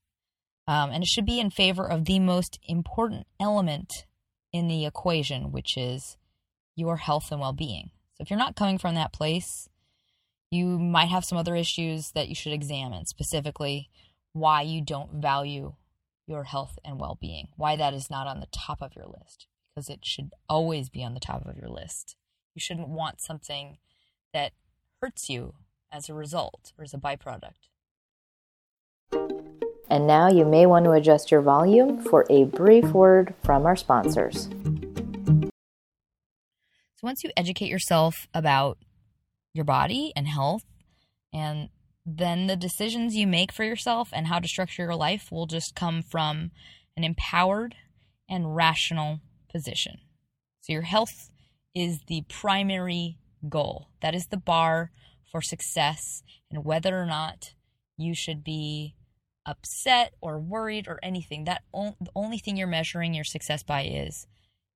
Um, 0.67 0.91
and 0.91 1.03
it 1.03 1.09
should 1.09 1.25
be 1.25 1.41
in 1.41 1.51
favor 1.51 1.89
of 1.89 2.05
the 2.05 2.19
most 2.19 2.59
important 2.67 3.27
element 3.41 4.05
in 4.53 4.69
the 4.69 4.85
equation, 4.85 5.51
which 5.51 5.77
is 5.77 6.17
your 6.77 6.97
health 6.97 7.31
and 7.31 7.41
well 7.41 7.53
being. 7.53 7.91
So 8.19 8.23
if 8.23 8.31
you're 8.31 8.39
not 8.39 8.57
coming 8.57 8.79
from 8.79 8.97
that 8.97 9.13
place, 9.13 9.69
you 10.51 10.79
might 10.79 11.09
have 11.09 11.25
some 11.25 11.39
other 11.39 11.55
issues 11.55 12.11
that 12.13 12.29
you 12.29 12.35
should 12.35 12.53
examine, 12.53 13.07
specifically 13.07 13.91
why 14.33 14.63
you 14.63 14.81
don't 14.81 15.23
value 15.23 15.75
your 16.27 16.45
health 16.45 16.81
and 16.85 16.99
well 16.99 17.17
being, 17.21 17.49
why 17.57 17.77
that 17.77 17.95
is 17.95 18.11
not 18.11 18.27
on 18.27 18.41
the 18.41 18.49
top 18.51 18.83
of 18.83 18.97
your 18.97 19.07
list, 19.07 19.47
because 19.75 19.89
it 19.89 20.05
should 20.05 20.33
always 20.49 20.89
be 20.89 21.05
on 21.05 21.15
the 21.15 21.21
top 21.21 21.47
of 21.47 21.57
your 21.57 21.69
list. 21.69 22.17
You 22.57 22.61
shouldn't 22.61 22.89
want 22.89 23.21
something 23.21 23.79
that 24.35 24.53
hurts 25.01 25.31
you 25.31 25.55
as 25.93 26.09
a 26.09 26.15
result 26.15 26.73
or 26.77 26.83
as 26.83 26.93
a 26.93 26.99
byproduct. 26.99 27.71
And 29.91 30.07
now 30.07 30.29
you 30.29 30.45
may 30.45 30.67
want 30.67 30.85
to 30.85 30.91
adjust 30.91 31.31
your 31.31 31.41
volume 31.41 32.03
for 32.03 32.27
a 32.29 32.45
brief 32.45 32.87
word 32.87 33.33
from 33.45 33.65
our 33.65 33.77
sponsors. 33.77 34.49
So 36.99 37.07
once 37.07 37.23
you 37.23 37.31
educate 37.37 37.69
yourself 37.69 38.27
about 38.35 38.77
your 39.55 39.65
body 39.65 40.13
and 40.17 40.27
health, 40.27 40.65
and 41.33 41.69
then 42.05 42.49
the 42.49 42.57
decisions 42.57 43.15
you 43.15 43.25
make 43.25 43.53
for 43.53 43.63
yourself 43.63 44.09
and 44.13 44.27
how 44.27 44.41
to 44.41 44.49
structure 44.49 44.83
your 44.83 44.97
life 44.97 45.31
will 45.31 45.47
just 45.47 45.77
come 45.77 46.03
from 46.03 46.51
an 46.97 47.05
empowered 47.05 47.77
and 48.29 48.57
rational 48.57 49.21
position. 49.49 49.99
So 50.61 50.73
your 50.73 50.83
health 50.83 51.31
is 51.73 52.01
the 52.09 52.25
primary 52.29 53.19
goal. 53.49 53.91
That 54.03 54.17
is 54.17 54.27
the 54.27 54.37
bar 54.37 54.91
for 55.31 55.41
success 55.41 56.25
and 56.51 56.65
whether 56.65 57.01
or 57.01 57.07
not 57.07 57.55
you 57.97 58.13
should 58.13 58.43
be 58.43 58.97
upset 59.47 60.15
or 60.21 60.41
worried 60.41 60.89
or 60.89 60.99
anything. 61.01 61.45
That 61.45 61.63
the 61.73 62.11
only 62.17 62.39
thing 62.39 62.57
you're 62.57 62.67
measuring 62.67 63.15
your 63.15 63.23
success 63.23 63.63
by 63.63 63.85
is 63.85 64.27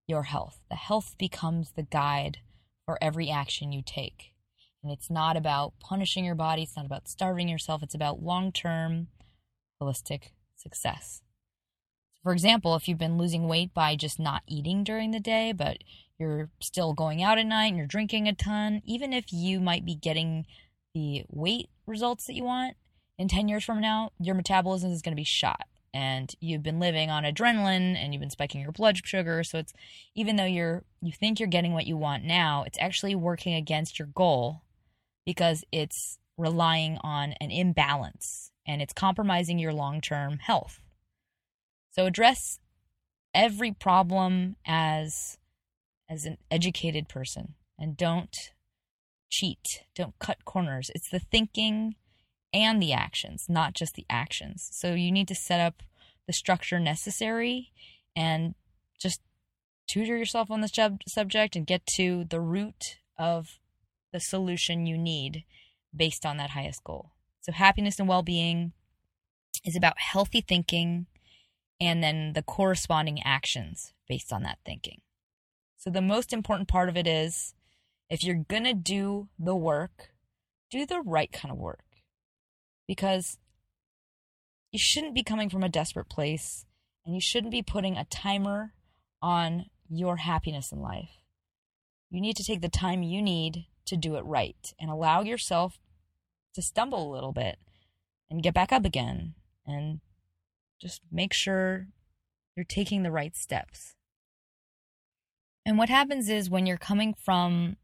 your 0.07 0.25
health. 0.25 0.61
The 0.69 0.77
health 0.77 1.15
becomes 1.19 1.73
the 1.73 1.83
guide 1.83 2.39
for 2.87 2.99
every 3.01 3.31
action 3.31 3.73
you 3.73 3.83
take. 3.85 4.33
And 4.83 4.93
it's 4.93 5.11
not 5.11 5.37
about 5.37 5.75
punishing 5.81 6.25
your 6.25 6.35
body, 6.35 6.63
it's 6.63 6.77
not 6.77 6.87
about 6.87 7.09
starving 7.09 7.49
yourself, 7.49 7.83
it's 7.83 7.95
about 7.95 8.23
long 8.23 8.51
term 8.51 9.09
holistic 9.81 10.33
success. 10.57 11.23
For 12.23 12.33
example, 12.33 12.77
if 12.77 12.89
you've 12.89 12.99
been 12.99 13.19
losing 13.19 13.49
weight 13.49 13.75
by 13.75 13.97
just 13.97 14.19
not 14.19 14.43
eating 14.47 14.85
during 14.85 15.11
the 15.11 15.21
day, 15.21 15.53
but 15.53 15.79
you're 16.19 16.51
still 16.61 16.95
going 16.95 17.23
out 17.23 17.39
at 17.39 17.47
night 17.47 17.67
and 17.67 17.77
you're 17.77 17.87
drinking 17.87 18.29
a 18.29 18.35
ton, 18.35 18.81
even 18.85 19.13
if 19.13 19.33
you 19.33 19.61
might 19.61 19.85
be 19.85 19.95
getting 19.95 20.47
the 20.95 21.25
weight 21.29 21.69
results 21.87 22.27
that 22.27 22.35
you 22.35 22.45
want, 22.45 22.77
in 23.19 23.29
10 23.29 23.49
years 23.49 23.65
from 23.65 23.81
now, 23.81 24.11
your 24.19 24.35
metabolism 24.35 24.91
is 24.91 25.03
going 25.03 25.13
to 25.13 25.21
be 25.21 25.25
shot 25.25 25.67
and 25.95 26.35
you've 26.41 26.63
been 26.63 26.81
living 26.81 27.11
on 27.11 27.25
adrenaline 27.25 27.97
and 27.97 28.13
you've 28.13 28.21
been 28.21 28.31
spiking 28.31 28.61
your 28.61 28.73
blood 28.73 28.99
sugar. 29.05 29.45
So 29.45 29.59
it's 29.59 29.73
even 30.15 30.37
though 30.37 30.45
you're 30.45 30.85
you 31.01 31.13
think 31.13 31.39
you're 31.39 31.49
getting 31.49 31.73
what 31.73 31.87
you 31.87 31.97
want 31.97 32.25
now 32.25 32.65
it's 32.67 32.79
actually 32.81 33.15
working 33.15 33.55
against 33.55 33.99
your 33.99 34.09
goal 34.09 34.63
because 35.27 35.65
it's 35.73 36.19
relying 36.37 36.99
on 37.03 37.35
an 37.41 37.51
imbalance 37.51 38.51
and 38.67 38.81
it's 38.81 38.93
compromising 38.93 39.59
your 39.59 39.73
long-term 39.73 40.39
health. 40.39 40.81
So 41.91 42.07
address 42.07 42.59
every 43.35 43.73
problem 43.73 44.57
as 44.67 45.39
as 46.09 46.25
an 46.25 46.39
educated 46.51 47.09
person 47.09 47.55
and 47.79 47.97
don't 47.97 48.53
cheat 49.31 49.85
don't 49.95 50.19
cut 50.19 50.45
corners. 50.45 50.91
It's 50.95 51.11
the 51.11 51.19
thinking 51.19 51.97
and 52.53 52.83
the 52.83 52.93
actions, 52.93 53.47
not 53.49 53.75
just 53.75 53.95
the 53.95 54.07
actions. 54.11 54.69
So 54.73 54.95
you 54.95 55.11
need 55.11 55.29
to 55.29 55.35
set 55.35 55.61
up 55.61 55.83
the 56.27 56.33
structure 56.33 56.79
necessary 56.79 57.73
and 58.15 58.55
just 59.01 59.21
tutor 59.87 60.17
yourself 60.17 60.51
on 60.51 60.61
this 60.61 60.73
sub- 60.73 61.03
subject 61.07 61.57
and 61.57 61.67
get 61.67 61.85
to 61.97 62.25
the 62.25 62.41
root 62.41 62.99
of 63.19 63.59
the 64.13 64.21
solution 64.21 64.87
you 64.87 64.97
need 64.97 65.45
based 65.95 66.25
on 66.25 66.37
that 66.37 66.51
highest 66.51 66.85
goal. 66.85 67.13
So, 67.41 67.53
happiness 67.53 67.99
and 67.99 68.09
well 68.09 68.23
being 68.23 68.73
is 69.65 69.77
about 69.77 69.99
healthy 69.99 70.41
thinking 70.41 71.07
and 71.81 72.03
then 72.03 72.35
the 72.35 72.43
corresponding 72.43 73.21
actions 73.25 73.93
based 74.09 74.33
on 74.33 74.43
that 74.45 74.59
thinking. 74.65 75.01
So, 75.77 75.91
the 75.91 76.01
most 76.01 76.33
important 76.33 76.69
part 76.69 76.89
of 76.89 76.97
it 76.97 77.07
is 77.07 77.55
if 78.09 78.23
you're 78.23 78.45
going 78.49 78.65
to 78.65 78.75
do 78.75 79.29
the 79.39 79.57
work, 79.57 80.11
do 80.71 80.87
the 80.87 81.01
right 81.01 81.33
kind 81.33 81.51
of 81.51 81.59
work. 81.59 81.85
Because 82.93 83.39
you 84.71 84.79
shouldn't 84.79 85.15
be 85.15 85.23
coming 85.23 85.49
from 85.49 85.63
a 85.63 85.69
desperate 85.71 86.11
place 86.11 86.67
and 87.07 87.15
you 87.15 87.23
shouldn't 87.23 87.51
be 87.51 87.63
putting 87.63 87.97
a 87.97 88.05
timer 88.05 88.75
on 89.23 89.65
your 89.89 90.17
happiness 90.17 90.71
in 90.73 90.83
life. 90.83 91.09
You 92.11 92.21
need 92.21 92.37
to 92.37 92.45
take 92.45 92.61
the 92.61 92.69
time 92.69 93.03
you 93.03 93.23
need 93.23 93.65
to 93.87 93.97
do 93.97 94.17
it 94.17 94.27
right 94.27 94.75
and 94.79 94.91
allow 94.91 95.23
yourself 95.23 95.79
to 96.53 96.61
stumble 96.61 97.11
a 97.11 97.15
little 97.15 97.33
bit 97.33 97.59
and 98.31 98.43
get 98.43 98.53
back 98.53 98.75
up 98.75 98.85
again 98.85 99.37
and 99.67 100.01
just 100.79 101.01
make 101.11 101.33
sure 101.33 101.87
you're 102.55 102.65
taking 102.65 103.05
the 103.05 103.11
right 103.11 103.35
steps. 103.35 103.95
And 105.65 105.79
what 105.79 105.89
happens 105.89 106.29
is 106.29 106.51
when 106.51 106.67
you're 106.67 106.77
coming 106.77 107.15
from 107.15 107.79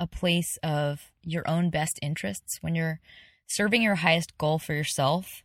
a 0.00 0.06
place 0.06 0.58
of 0.62 1.12
your 1.22 1.46
own 1.46 1.68
best 1.68 1.98
interests, 2.00 2.56
when 2.62 2.74
you're 2.74 3.00
serving 3.46 3.82
your 3.82 3.96
highest 3.96 4.36
goal 4.38 4.58
for 4.58 4.74
yourself, 4.74 5.42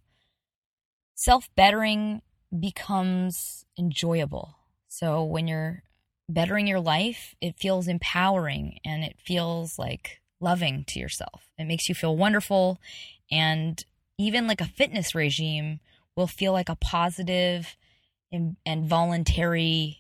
self 1.16 1.50
bettering 1.56 2.22
becomes 2.58 3.66
enjoyable. 3.78 4.58
So 4.88 5.24
when 5.24 5.48
you're 5.48 5.84
bettering 6.28 6.68
your 6.68 6.80
life, 6.80 7.36
it 7.42 7.60
feels 7.60 7.88
empowering 7.88 8.80
and 8.86 9.04
it 9.04 9.18
feels 9.24 9.78
like 9.80 10.22
loving 10.40 10.84
to 10.88 11.00
yourself. 11.00 11.50
It 11.58 11.66
makes 11.66 11.88
you 11.88 11.96
feel 11.96 12.18
wonderful. 12.18 12.80
And 13.32 13.84
even 14.18 14.48
like 14.48 14.62
a 14.62 14.66
fitness 14.66 15.16
regime 15.16 15.80
will 16.16 16.28
feel 16.28 16.54
like 16.54 16.70
a 16.70 16.76
positive 16.76 17.76
and, 18.32 18.56
voluntary 18.88 19.98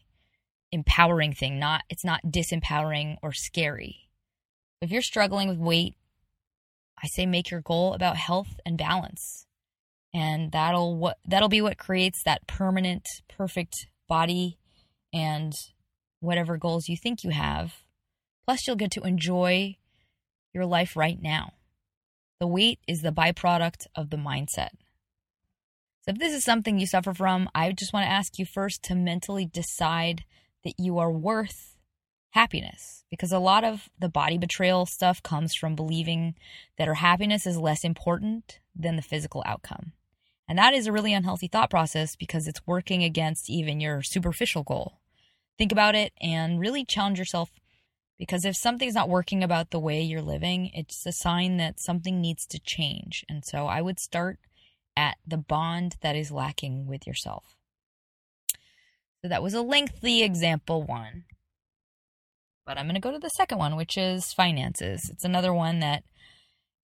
empowering 0.72 1.34
thing 1.34 1.60
not 1.60 1.84
it's 1.90 2.06
not 2.06 2.22
disempowering 2.26 3.18
or 3.22 3.34
scary 3.34 4.08
if 4.82 4.90
you're 4.90 5.02
struggling 5.02 5.50
with 5.50 5.58
weight 5.58 5.96
i 7.04 7.08
say 7.08 7.26
make 7.26 7.52
your 7.52 7.62
goal 7.62 7.94
about 7.94 8.18
health 8.18 8.60
and 8.66 8.78
balance. 8.78 9.46
And 10.14 10.52
that'll 10.52 10.98
what 10.98 11.18
that'll 11.26 11.50
be 11.50 11.62
what 11.62 11.78
creates 11.78 12.22
that 12.26 12.46
permanent 12.48 13.06
perfect 13.30 13.88
body 14.10 14.58
and 15.14 15.54
whatever 16.20 16.58
goals 16.58 16.90
you 16.90 16.98
think 16.98 17.24
you 17.24 17.32
have. 17.32 17.74
Plus 18.46 18.68
you'll 18.68 18.76
get 18.76 18.92
to 18.92 19.02
enjoy 19.02 19.78
your 20.54 20.66
life 20.66 20.96
right 20.96 21.22
now. 21.22 21.54
The 22.40 22.48
weight 22.48 22.80
is 22.88 23.02
the 23.02 23.12
byproduct 23.12 23.88
of 23.96 24.10
the 24.10 24.18
mindset. 24.18 24.72
So 26.02 26.10
if 26.10 26.18
this 26.18 26.34
is 26.34 26.44
something 26.44 26.80
you 26.80 26.88
suffer 26.88 27.14
from, 27.14 27.48
I 27.54 27.72
just 27.72 27.94
want 27.94 28.06
to 28.06 28.12
ask 28.12 28.40
you 28.40 28.46
first 28.46 28.84
to 28.84 28.96
mentally 28.96 29.46
decide 29.46 30.24
that 30.64 30.74
you 30.78 30.98
are 30.98 31.12
worth 31.12 31.71
happiness 32.32 33.04
because 33.10 33.32
a 33.32 33.40
lot 33.40 33.64
of 33.64 33.90
the 34.00 34.10
body 34.10 34.38
betrayal 34.38 34.86
stuff 34.86 35.22
comes 35.22 35.54
from 35.54 35.76
believing 35.76 36.36
that 36.78 36.88
our 36.88 36.96
happiness 36.96 37.46
is 37.46 37.58
less 37.58 37.84
important 37.84 38.60
than 38.76 38.96
the 38.96 39.02
physical 39.02 39.44
outcome. 39.46 39.94
And 40.48 40.58
that 40.58 40.74
is 40.74 40.88
a 40.88 40.92
really 40.92 41.14
unhealthy 41.14 41.48
thought 41.48 41.70
process 41.70 42.16
because 42.16 42.48
it's 42.48 42.66
working 42.68 43.04
against 43.04 43.50
even 43.50 43.80
your 43.80 44.02
superficial 44.02 44.64
goal. 44.64 45.00
Think 45.58 45.72
about 45.72 45.96
it 45.96 46.14
and 46.20 46.60
really 46.60 46.84
challenge 46.84 47.20
yourself 47.20 47.52
because 48.18 48.46
if 48.46 48.56
something's 48.56 48.94
not 48.94 49.10
working 49.10 49.44
about 49.44 49.72
the 49.72 49.80
way 49.80 50.02
you're 50.02 50.22
living, 50.22 50.72
it's 50.74 51.06
a 51.06 51.12
sign 51.12 51.58
that 51.58 51.80
something 51.80 52.22
needs 52.22 52.46
to 52.48 52.60
change. 52.60 53.26
And 53.28 53.44
so 53.44 53.68
I 53.68 53.82
would 53.82 54.00
start 54.00 54.40
at 54.96 55.18
the 55.26 55.38
bond 55.38 55.96
that 56.02 56.16
is 56.16 56.32
lacking 56.32 56.88
with 56.88 57.08
yourself. 57.08 57.56
So 59.22 59.28
that 59.28 59.44
was 59.44 59.54
a 59.54 59.62
lengthy 59.62 60.24
example 60.24 60.84
one. 60.84 61.26
But 62.72 62.78
I'm 62.78 62.86
going 62.86 62.96
to 62.96 63.02
go 63.02 63.12
to 63.12 63.20
the 63.20 63.28
second 63.28 63.58
one, 63.58 63.76
which 63.76 63.98
is 63.98 64.32
finances. 64.32 65.10
It's 65.12 65.26
another 65.26 65.54
one 65.54 65.82
that 65.82 66.06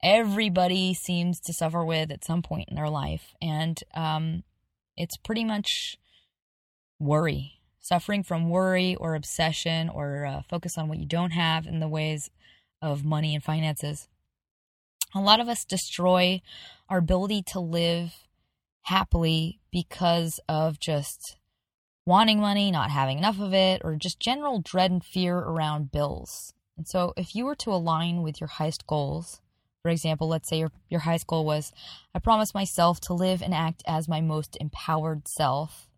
everybody 0.03 0.93
seems 0.93 1.39
to 1.39 1.53
suffer 1.53 1.85
with 1.85 2.11
at 2.11 2.25
some 2.25 2.41
point 2.41 2.67
in 2.67 2.75
their 2.75 2.89
life. 2.89 3.33
And 3.41 3.79
um, 3.95 4.43
it's 4.97 5.15
pretty 5.15 5.45
much 5.45 5.95
worry, 6.99 7.61
suffering 7.79 8.21
from 8.21 8.49
worry 8.49 8.97
or 8.97 9.15
obsession 9.15 9.87
or 9.87 10.25
uh, 10.25 10.41
focus 10.49 10.77
on 10.77 10.89
what 10.89 10.99
you 10.99 11.05
don't 11.05 11.31
have 11.31 11.65
in 11.65 11.79
the 11.79 11.87
ways 11.87 12.31
of 12.81 13.05
money 13.05 13.33
and 13.33 13.41
finances. 13.41 14.09
A 15.15 15.21
lot 15.21 15.39
of 15.39 15.47
us 15.47 15.63
destroy 15.63 16.41
our 16.89 16.97
ability 16.97 17.43
to 17.53 17.61
live 17.61 18.13
happily 18.81 19.61
because 19.71 20.41
of 20.49 20.81
just 20.81 21.37
wanting 22.07 22.39
money, 22.39 22.71
not 22.71 22.89
having 22.89 23.17
enough 23.17 23.37
of 23.37 23.53
it, 23.53 23.81
or 23.83 23.97
just 23.97 24.17
general 24.17 24.61
dread 24.61 24.89
and 24.89 25.03
fear 25.03 25.37
around 25.37 25.91
bills. 25.91 26.53
And 26.77 26.87
so, 26.87 27.13
if 27.17 27.35
you 27.35 27.43
were 27.43 27.55
to 27.55 27.73
align 27.73 28.23
with 28.23 28.39
your 28.39 28.47
highest 28.47 28.87
goals, 28.87 29.41
for 29.81 29.89
example, 29.89 30.29
let's 30.29 30.47
say 30.47 30.59
your, 30.59 30.71
your 30.89 31.01
highest 31.01 31.27
goal 31.27 31.45
was, 31.45 31.73
I 32.15 32.19
promise 32.19 32.53
myself 32.53 33.01
to 33.01 33.13
live 33.13 33.41
and 33.41 33.53
act 33.53 33.83
as 33.85 34.07
my 34.07 34.21
most 34.21 34.57
empowered 34.61 35.27
self. 35.27 35.89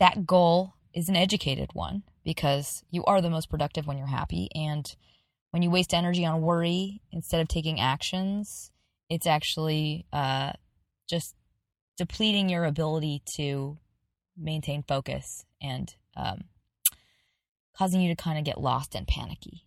That 0.00 0.26
goal 0.26 0.74
is 0.94 1.10
an 1.10 1.16
educated 1.16 1.70
one 1.74 2.04
because 2.24 2.82
you 2.90 3.04
are 3.04 3.20
the 3.20 3.30
most 3.30 3.50
productive 3.50 3.86
when 3.86 3.98
you're 3.98 4.06
happy. 4.06 4.48
And 4.54 4.94
when 5.50 5.62
you 5.62 5.70
waste 5.70 5.92
energy 5.92 6.24
on 6.24 6.40
worry 6.40 7.02
instead 7.12 7.42
of 7.42 7.48
taking 7.48 7.78
actions, 7.80 8.72
it's 9.10 9.26
actually 9.26 10.06
uh, 10.10 10.52
just 11.06 11.34
depleting 11.98 12.48
your 12.48 12.64
ability 12.64 13.22
to 13.36 13.78
maintain 14.42 14.82
focus 14.82 15.44
and 15.60 15.94
um, 16.16 16.44
causing 17.76 18.00
you 18.00 18.14
to 18.14 18.22
kind 18.22 18.38
of 18.38 18.44
get 18.44 18.60
lost 18.60 18.94
and 18.94 19.06
panicky. 19.06 19.64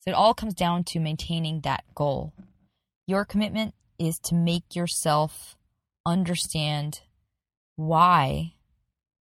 So 0.00 0.10
it 0.10 0.14
all 0.14 0.34
comes 0.34 0.54
down 0.54 0.84
to 0.84 1.00
maintaining 1.00 1.60
that 1.60 1.84
goal. 1.94 2.32
Your 3.06 3.24
commitment 3.24 3.74
is 3.98 4.18
to 4.20 4.34
make 4.34 4.74
yourself 4.74 5.56
understand 6.06 7.00
why 7.76 8.54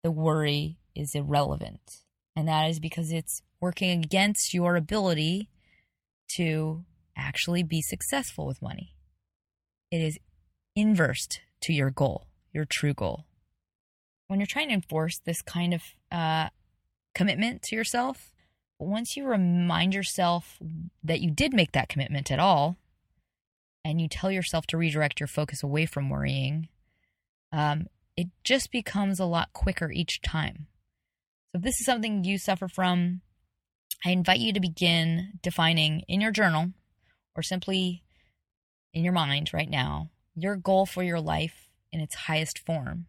the 0.02 0.10
worry 0.10 0.78
is 0.94 1.14
irrelevant. 1.14 2.02
And 2.36 2.46
that 2.46 2.70
is 2.70 2.78
because 2.78 3.10
it's 3.10 3.42
working 3.60 3.90
against 4.04 4.54
your 4.54 4.76
ability 4.76 5.50
to 6.36 6.84
actually 7.16 7.62
be 7.62 7.82
successful 7.82 8.46
with 8.46 8.62
money. 8.62 8.94
It 9.90 9.98
is 10.00 10.18
inversed 10.76 11.40
to 11.62 11.72
your 11.72 11.90
goal, 11.90 12.26
your 12.52 12.64
true 12.64 12.94
goal. 12.94 13.24
When 14.28 14.40
you're 14.40 14.46
trying 14.46 14.68
to 14.68 14.74
enforce 14.74 15.18
this 15.18 15.42
kind 15.42 15.74
of 15.74 15.82
uh, 16.12 16.48
commitment 17.14 17.62
to 17.64 17.76
yourself, 17.76 18.32
once 18.78 19.16
you 19.16 19.26
remind 19.26 19.94
yourself 19.94 20.58
that 21.02 21.20
you 21.20 21.30
did 21.30 21.52
make 21.52 21.72
that 21.72 21.88
commitment 21.88 22.30
at 22.30 22.38
all, 22.38 22.76
and 23.84 24.00
you 24.00 24.08
tell 24.08 24.30
yourself 24.30 24.66
to 24.66 24.76
redirect 24.76 25.18
your 25.18 25.26
focus 25.26 25.62
away 25.62 25.86
from 25.86 26.10
worrying, 26.10 26.68
um, 27.52 27.86
it 28.16 28.28
just 28.44 28.70
becomes 28.70 29.18
a 29.18 29.24
lot 29.24 29.52
quicker 29.52 29.90
each 29.90 30.20
time. 30.20 30.66
So, 31.50 31.58
if 31.58 31.62
this 31.62 31.80
is 31.80 31.86
something 31.86 32.24
you 32.24 32.36
suffer 32.36 32.68
from, 32.68 33.22
I 34.04 34.10
invite 34.10 34.40
you 34.40 34.52
to 34.52 34.60
begin 34.60 35.38
defining 35.42 36.00
in 36.06 36.20
your 36.20 36.30
journal 36.30 36.72
or 37.34 37.42
simply 37.42 38.02
in 38.92 39.04
your 39.04 39.12
mind 39.12 39.50
right 39.52 39.70
now 39.70 40.10
your 40.34 40.56
goal 40.56 40.86
for 40.86 41.02
your 41.02 41.20
life 41.20 41.70
in 41.92 42.00
its 42.00 42.14
highest 42.14 42.58
form. 42.58 43.06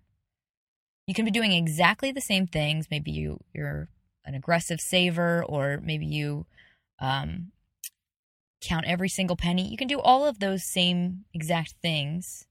You 1.09 1.15
can 1.15 1.25
be 1.25 1.31
doing 1.31 1.53
exactly 1.53 2.11
the 2.11 2.21
same 2.21 2.45
things. 2.45 2.91
Maybe 2.91 3.09
you, 3.09 3.39
you're 3.51 3.89
an 4.25 4.35
aggressive 4.35 4.79
saver, 4.79 5.43
or 5.43 5.81
maybe 5.83 6.05
you 6.05 6.45
um, 6.99 7.51
count 8.61 8.85
every 8.85 9.09
single 9.09 9.35
penny. 9.35 9.67
You 9.67 9.75
can 9.75 9.87
do 9.87 9.99
all 9.99 10.27
of 10.27 10.37
those 10.37 10.63
same 10.63 11.25
exact 11.33 11.73
things, 11.81 12.45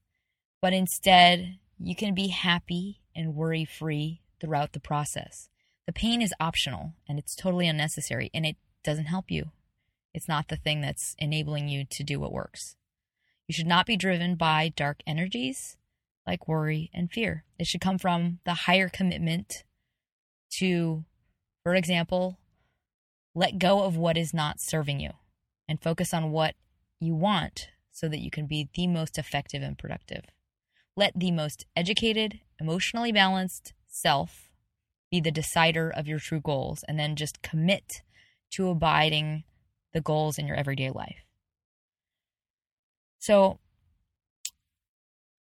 but 0.61 0.73
instead, 0.73 1.57
you 1.79 1.95
can 1.95 2.13
be 2.13 2.27
happy 2.27 2.99
and 3.15 3.33
worry 3.33 3.63
free 3.63 4.19
throughout 4.41 4.73
the 4.73 4.81
process. 4.81 5.47
The 5.85 5.93
pain 5.93 6.21
is 6.21 6.33
optional 6.37 6.95
and 7.07 7.17
it's 7.17 7.37
totally 7.37 7.69
unnecessary 7.69 8.29
and 8.33 8.45
it 8.45 8.57
doesn't 8.83 9.05
help 9.05 9.31
you. 9.31 9.51
It's 10.13 10.27
not 10.27 10.49
the 10.49 10.57
thing 10.57 10.81
that's 10.81 11.15
enabling 11.17 11.69
you 11.69 11.85
to 11.85 12.03
do 12.03 12.19
what 12.19 12.33
works. 12.33 12.75
You 13.47 13.53
should 13.53 13.67
not 13.67 13.85
be 13.85 13.95
driven 13.95 14.35
by 14.35 14.73
dark 14.75 14.97
energies 15.07 15.77
like 16.29 16.47
worry 16.47 16.91
and 16.93 17.11
fear. 17.11 17.43
It 17.57 17.65
should 17.65 17.81
come 17.81 17.97
from 17.97 18.39
the 18.45 18.53
higher 18.53 18.87
commitment 18.87 19.63
to, 20.51 21.03
for 21.63 21.73
example, 21.73 22.37
let 23.33 23.57
go 23.57 23.83
of 23.83 23.97
what 23.97 24.15
is 24.15 24.31
not 24.31 24.59
serving 24.59 24.99
you 24.99 25.09
and 25.67 25.81
focus 25.81 26.13
on 26.13 26.31
what 26.31 26.53
you 26.99 27.15
want 27.15 27.69
so 27.91 28.07
that 28.07 28.19
you 28.19 28.29
can 28.29 28.45
be 28.45 28.69
the 28.75 28.85
most 28.85 29.17
effective 29.17 29.63
and 29.63 29.77
productive. 29.77 30.25
Let 30.95 31.13
the 31.15 31.31
most 31.31 31.65
educated 31.75 32.41
emotionally 32.59 33.11
balanced 33.11 33.73
self 33.87 34.51
be 35.09 35.19
the 35.19 35.31
decider 35.31 35.89
of 35.89 36.07
your 36.07 36.19
true 36.19 36.41
goals 36.41 36.83
and 36.87 36.99
then 36.99 37.15
just 37.15 37.41
commit 37.41 38.03
to 38.51 38.69
abiding 38.69 39.45
the 39.93 40.01
goals 40.01 40.37
in 40.37 40.45
your 40.45 40.55
everyday 40.55 40.91
life. 40.91 41.25
So, 43.17 43.59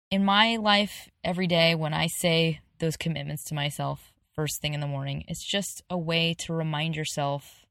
in 0.10 0.24
my 0.24 0.58
life 0.58 1.10
every 1.24 1.48
day, 1.48 1.76
when 1.76 1.93
I 1.93 2.08
say 2.08 2.62
those 2.80 2.98
commitments 2.98 3.43
to 3.46 3.56
myself 3.56 4.13
first 4.34 4.62
thing 4.62 4.74
in 4.74 4.80
the 4.80 4.88
morning, 4.88 5.24
it's 5.28 5.43
just 5.43 5.84
a 5.89 5.98
way 5.98 6.34
to 6.36 6.54
remind 6.54 6.96
yourself 6.96 7.65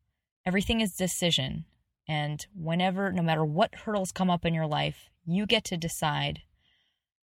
everything 0.44 0.81
is 0.81 0.94
decision. 0.94 1.64
And 2.09 2.46
whenever, 2.55 3.12
no 3.12 3.22
matter 3.22 3.44
what 3.44 3.75
hurdles 3.75 4.12
come 4.12 4.31
up 4.31 4.44
in 4.44 4.55
your 4.55 4.66
life, 4.66 5.11
you 5.25 5.46
get 5.46 5.64
to 5.64 5.77
decide 5.77 6.42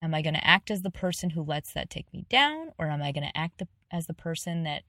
Am 0.04 0.14
I 0.14 0.20
going 0.20 0.34
to 0.34 0.46
act 0.46 0.70
as 0.70 0.82
the 0.82 0.90
person 0.90 1.30
who 1.30 1.42
lets 1.42 1.72
that 1.72 1.88
take 1.88 2.12
me 2.12 2.26
down, 2.28 2.72
or 2.78 2.90
am 2.90 3.02
I 3.02 3.10
going 3.10 3.26
to 3.26 3.38
act 3.38 3.56
the, 3.56 3.68
as 3.90 4.06
the 4.06 4.12
person 4.12 4.62
that 4.64 4.82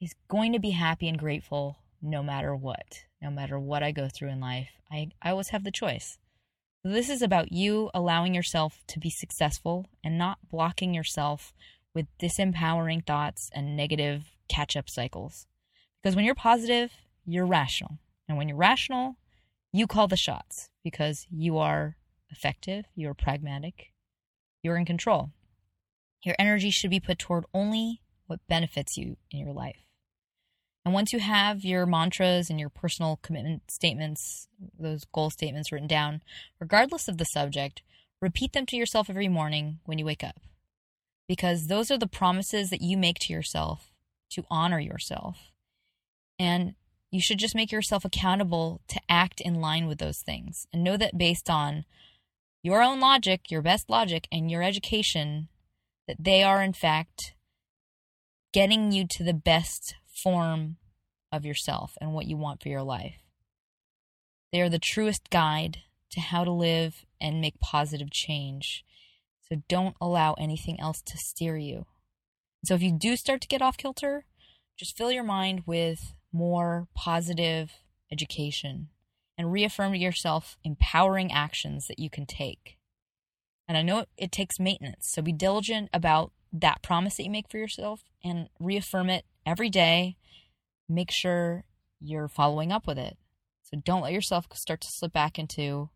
is 0.00 0.12
going 0.26 0.52
to 0.54 0.58
be 0.58 0.70
happy 0.70 1.06
and 1.08 1.16
grateful 1.16 1.76
no 2.02 2.20
matter 2.20 2.52
what, 2.56 3.04
no 3.22 3.30
matter 3.30 3.60
what 3.60 3.84
I 3.84 3.92
go 3.92 4.08
through 4.08 4.30
in 4.30 4.40
life? 4.40 4.70
I, 4.90 5.10
I 5.22 5.30
always 5.30 5.50
have 5.50 5.62
the 5.62 5.70
choice. 5.70 6.18
This 6.90 7.10
is 7.10 7.20
about 7.20 7.52
you 7.52 7.90
allowing 7.92 8.34
yourself 8.34 8.80
to 8.86 8.98
be 8.98 9.10
successful 9.10 9.90
and 10.02 10.16
not 10.16 10.38
blocking 10.50 10.94
yourself 10.94 11.52
with 11.94 12.06
disempowering 12.18 13.04
thoughts 13.04 13.50
and 13.52 13.76
negative 13.76 14.30
catch 14.48 14.74
up 14.74 14.88
cycles. 14.88 15.46
Because 16.02 16.16
when 16.16 16.24
you're 16.24 16.34
positive, 16.34 16.90
you're 17.26 17.44
rational. 17.44 17.98
And 18.26 18.38
when 18.38 18.48
you're 18.48 18.56
rational, 18.56 19.16
you 19.70 19.86
call 19.86 20.08
the 20.08 20.16
shots 20.16 20.70
because 20.82 21.26
you 21.30 21.58
are 21.58 21.98
effective, 22.30 22.86
you're 22.94 23.12
pragmatic, 23.12 23.92
you're 24.62 24.78
in 24.78 24.86
control. 24.86 25.32
Your 26.24 26.36
energy 26.38 26.70
should 26.70 26.88
be 26.88 27.00
put 27.00 27.18
toward 27.18 27.44
only 27.52 28.00
what 28.28 28.40
benefits 28.48 28.96
you 28.96 29.18
in 29.30 29.40
your 29.40 29.52
life. 29.52 29.84
And 30.88 30.94
once 30.94 31.12
you 31.12 31.18
have 31.18 31.66
your 31.66 31.84
mantras 31.84 32.48
and 32.48 32.58
your 32.58 32.70
personal 32.70 33.18
commitment 33.20 33.70
statements, 33.70 34.48
those 34.80 35.04
goal 35.12 35.28
statements 35.28 35.70
written 35.70 35.86
down, 35.86 36.22
regardless 36.58 37.08
of 37.08 37.18
the 37.18 37.26
subject, 37.26 37.82
repeat 38.22 38.54
them 38.54 38.64
to 38.64 38.76
yourself 38.76 39.10
every 39.10 39.28
morning 39.28 39.80
when 39.84 39.98
you 39.98 40.06
wake 40.06 40.24
up. 40.24 40.40
Because 41.28 41.66
those 41.66 41.90
are 41.90 41.98
the 41.98 42.06
promises 42.06 42.70
that 42.70 42.80
you 42.80 42.96
make 42.96 43.18
to 43.18 43.34
yourself 43.34 43.92
to 44.30 44.46
honor 44.50 44.80
yourself. 44.80 45.52
And 46.38 46.74
you 47.10 47.20
should 47.20 47.38
just 47.38 47.54
make 47.54 47.70
yourself 47.70 48.06
accountable 48.06 48.80
to 48.88 48.98
act 49.10 49.42
in 49.42 49.60
line 49.60 49.88
with 49.88 49.98
those 49.98 50.20
things 50.20 50.66
and 50.72 50.82
know 50.82 50.96
that 50.96 51.18
based 51.18 51.50
on 51.50 51.84
your 52.62 52.80
own 52.80 52.98
logic, 52.98 53.50
your 53.50 53.60
best 53.60 53.90
logic, 53.90 54.26
and 54.32 54.50
your 54.50 54.62
education, 54.62 55.48
that 56.06 56.16
they 56.18 56.42
are 56.42 56.62
in 56.62 56.72
fact 56.72 57.34
getting 58.54 58.90
you 58.90 59.06
to 59.06 59.22
the 59.22 59.34
best 59.34 59.94
form 60.22 60.76
of 61.32 61.44
yourself 61.44 61.96
and 62.00 62.12
what 62.12 62.26
you 62.26 62.36
want 62.36 62.62
for 62.62 62.68
your 62.68 62.82
life. 62.82 63.16
They 64.52 64.60
are 64.60 64.68
the 64.68 64.78
truest 64.78 65.30
guide 65.30 65.78
to 66.10 66.20
how 66.20 66.44
to 66.44 66.50
live 66.50 67.04
and 67.20 67.40
make 67.40 67.60
positive 67.60 68.10
change. 68.10 68.84
So 69.48 69.62
don't 69.68 69.96
allow 70.00 70.34
anything 70.34 70.80
else 70.80 71.02
to 71.02 71.18
steer 71.18 71.56
you. 71.56 71.86
So 72.64 72.74
if 72.74 72.82
you 72.82 72.92
do 72.92 73.16
start 73.16 73.40
to 73.42 73.48
get 73.48 73.62
off 73.62 73.76
kilter, 73.76 74.24
just 74.78 74.96
fill 74.96 75.12
your 75.12 75.24
mind 75.24 75.62
with 75.66 76.14
more 76.32 76.88
positive 76.94 77.72
education 78.10 78.88
and 79.36 79.52
reaffirm 79.52 79.92
to 79.92 79.98
yourself 79.98 80.56
empowering 80.64 81.32
actions 81.32 81.86
that 81.86 81.98
you 81.98 82.10
can 82.10 82.26
take. 82.26 82.78
And 83.68 83.76
I 83.76 83.82
know 83.82 84.06
it 84.16 84.32
takes 84.32 84.58
maintenance, 84.58 85.08
so 85.10 85.22
be 85.22 85.32
diligent 85.32 85.90
about 85.92 86.32
that 86.52 86.82
promise 86.82 87.16
that 87.16 87.24
you 87.24 87.30
make 87.30 87.50
for 87.50 87.58
yourself 87.58 88.02
and 88.24 88.48
reaffirm 88.58 89.10
it 89.10 89.24
every 89.46 89.70
day. 89.70 90.16
Make 90.88 91.10
sure 91.10 91.64
you're 92.00 92.28
following 92.28 92.72
up 92.72 92.86
with 92.86 92.98
it. 92.98 93.16
So 93.62 93.78
don't 93.84 94.02
let 94.02 94.12
yourself 94.12 94.46
start 94.54 94.80
to 94.80 94.88
slip 94.90 95.12
back 95.12 95.38
into 95.38 95.90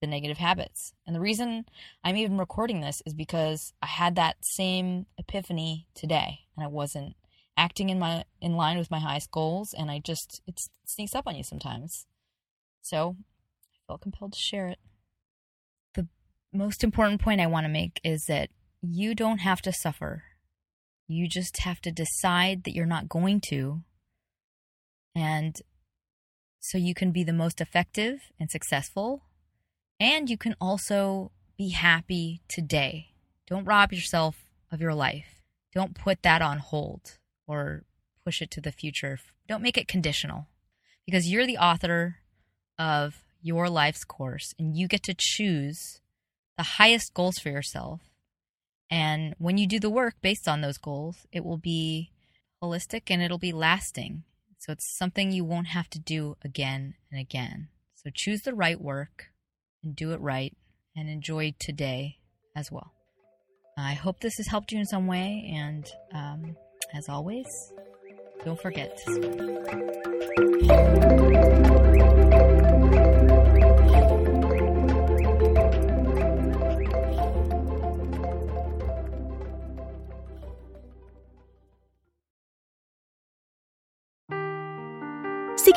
the 0.00 0.06
negative 0.06 0.38
habits. 0.38 0.92
And 1.06 1.14
the 1.14 1.20
reason 1.20 1.64
I'm 2.02 2.16
even 2.16 2.38
recording 2.38 2.80
this 2.80 3.02
is 3.06 3.14
because 3.14 3.72
I 3.82 3.86
had 3.86 4.16
that 4.16 4.36
same 4.42 5.06
epiphany 5.18 5.86
today 5.94 6.40
and 6.56 6.64
I 6.64 6.68
wasn't 6.68 7.16
acting 7.56 7.88
in 7.88 7.98
my 7.98 8.24
in 8.40 8.54
line 8.56 8.78
with 8.78 8.90
my 8.90 8.98
highest 8.98 9.30
goals 9.30 9.72
and 9.72 9.90
I 9.90 10.00
just 10.00 10.42
it 10.46 10.60
sneaks 10.84 11.14
up 11.14 11.26
on 11.26 11.36
you 11.36 11.42
sometimes. 11.42 12.06
So 12.82 13.16
I 13.18 13.78
felt 13.86 14.02
compelled 14.02 14.32
to 14.32 14.38
share 14.38 14.68
it. 14.68 14.78
The 15.94 16.06
most 16.52 16.84
important 16.84 17.22
point 17.22 17.40
I 17.40 17.46
want 17.46 17.64
to 17.64 17.72
make 17.72 18.00
is 18.04 18.26
that 18.26 18.50
you 18.82 19.14
don't 19.14 19.38
have 19.38 19.62
to 19.62 19.72
suffer. 19.72 20.24
You 21.06 21.28
just 21.28 21.58
have 21.58 21.80
to 21.82 21.92
decide 21.92 22.64
that 22.64 22.74
you're 22.74 22.86
not 22.86 23.08
going 23.08 23.40
to. 23.48 23.82
And 25.14 25.56
so 26.60 26.78
you 26.78 26.94
can 26.94 27.12
be 27.12 27.24
the 27.24 27.32
most 27.32 27.60
effective 27.60 28.20
and 28.40 28.50
successful. 28.50 29.24
And 30.00 30.30
you 30.30 30.38
can 30.38 30.56
also 30.60 31.30
be 31.56 31.70
happy 31.70 32.40
today. 32.48 33.08
Don't 33.46 33.64
rob 33.64 33.92
yourself 33.92 34.46
of 34.72 34.80
your 34.80 34.94
life. 34.94 35.42
Don't 35.74 35.94
put 35.94 36.22
that 36.22 36.40
on 36.40 36.58
hold 36.58 37.18
or 37.46 37.84
push 38.24 38.40
it 38.40 38.50
to 38.52 38.60
the 38.60 38.72
future. 38.72 39.18
Don't 39.48 39.62
make 39.62 39.76
it 39.76 39.88
conditional 39.88 40.48
because 41.04 41.30
you're 41.30 41.46
the 41.46 41.58
author 41.58 42.16
of 42.78 43.20
your 43.42 43.68
life's 43.68 44.04
course 44.04 44.54
and 44.58 44.74
you 44.74 44.88
get 44.88 45.02
to 45.02 45.14
choose 45.16 46.00
the 46.56 46.62
highest 46.62 47.12
goals 47.12 47.38
for 47.38 47.50
yourself. 47.50 48.00
And 48.90 49.34
when 49.38 49.58
you 49.58 49.66
do 49.66 49.80
the 49.80 49.90
work 49.90 50.14
based 50.20 50.48
on 50.48 50.60
those 50.60 50.78
goals, 50.78 51.26
it 51.32 51.44
will 51.44 51.58
be 51.58 52.10
holistic 52.62 53.02
and 53.08 53.22
it'll 53.22 53.38
be 53.38 53.52
lasting. 53.52 54.24
So 54.58 54.72
it's 54.72 54.96
something 54.96 55.30
you 55.30 55.44
won't 55.44 55.68
have 55.68 55.88
to 55.90 55.98
do 55.98 56.36
again 56.42 56.94
and 57.10 57.20
again. 57.20 57.68
So 57.96 58.10
choose 58.14 58.42
the 58.42 58.54
right 58.54 58.80
work 58.80 59.26
and 59.82 59.94
do 59.94 60.12
it 60.12 60.20
right 60.20 60.56
and 60.96 61.08
enjoy 61.08 61.54
today 61.58 62.18
as 62.56 62.70
well. 62.70 62.92
I 63.76 63.94
hope 63.94 64.20
this 64.20 64.36
has 64.36 64.46
helped 64.46 64.72
you 64.72 64.78
in 64.78 64.86
some 64.86 65.06
way. 65.06 65.52
And 65.54 65.86
um, 66.12 66.56
as 66.94 67.08
always, 67.08 67.46
don't 68.44 68.60
forget 68.60 68.98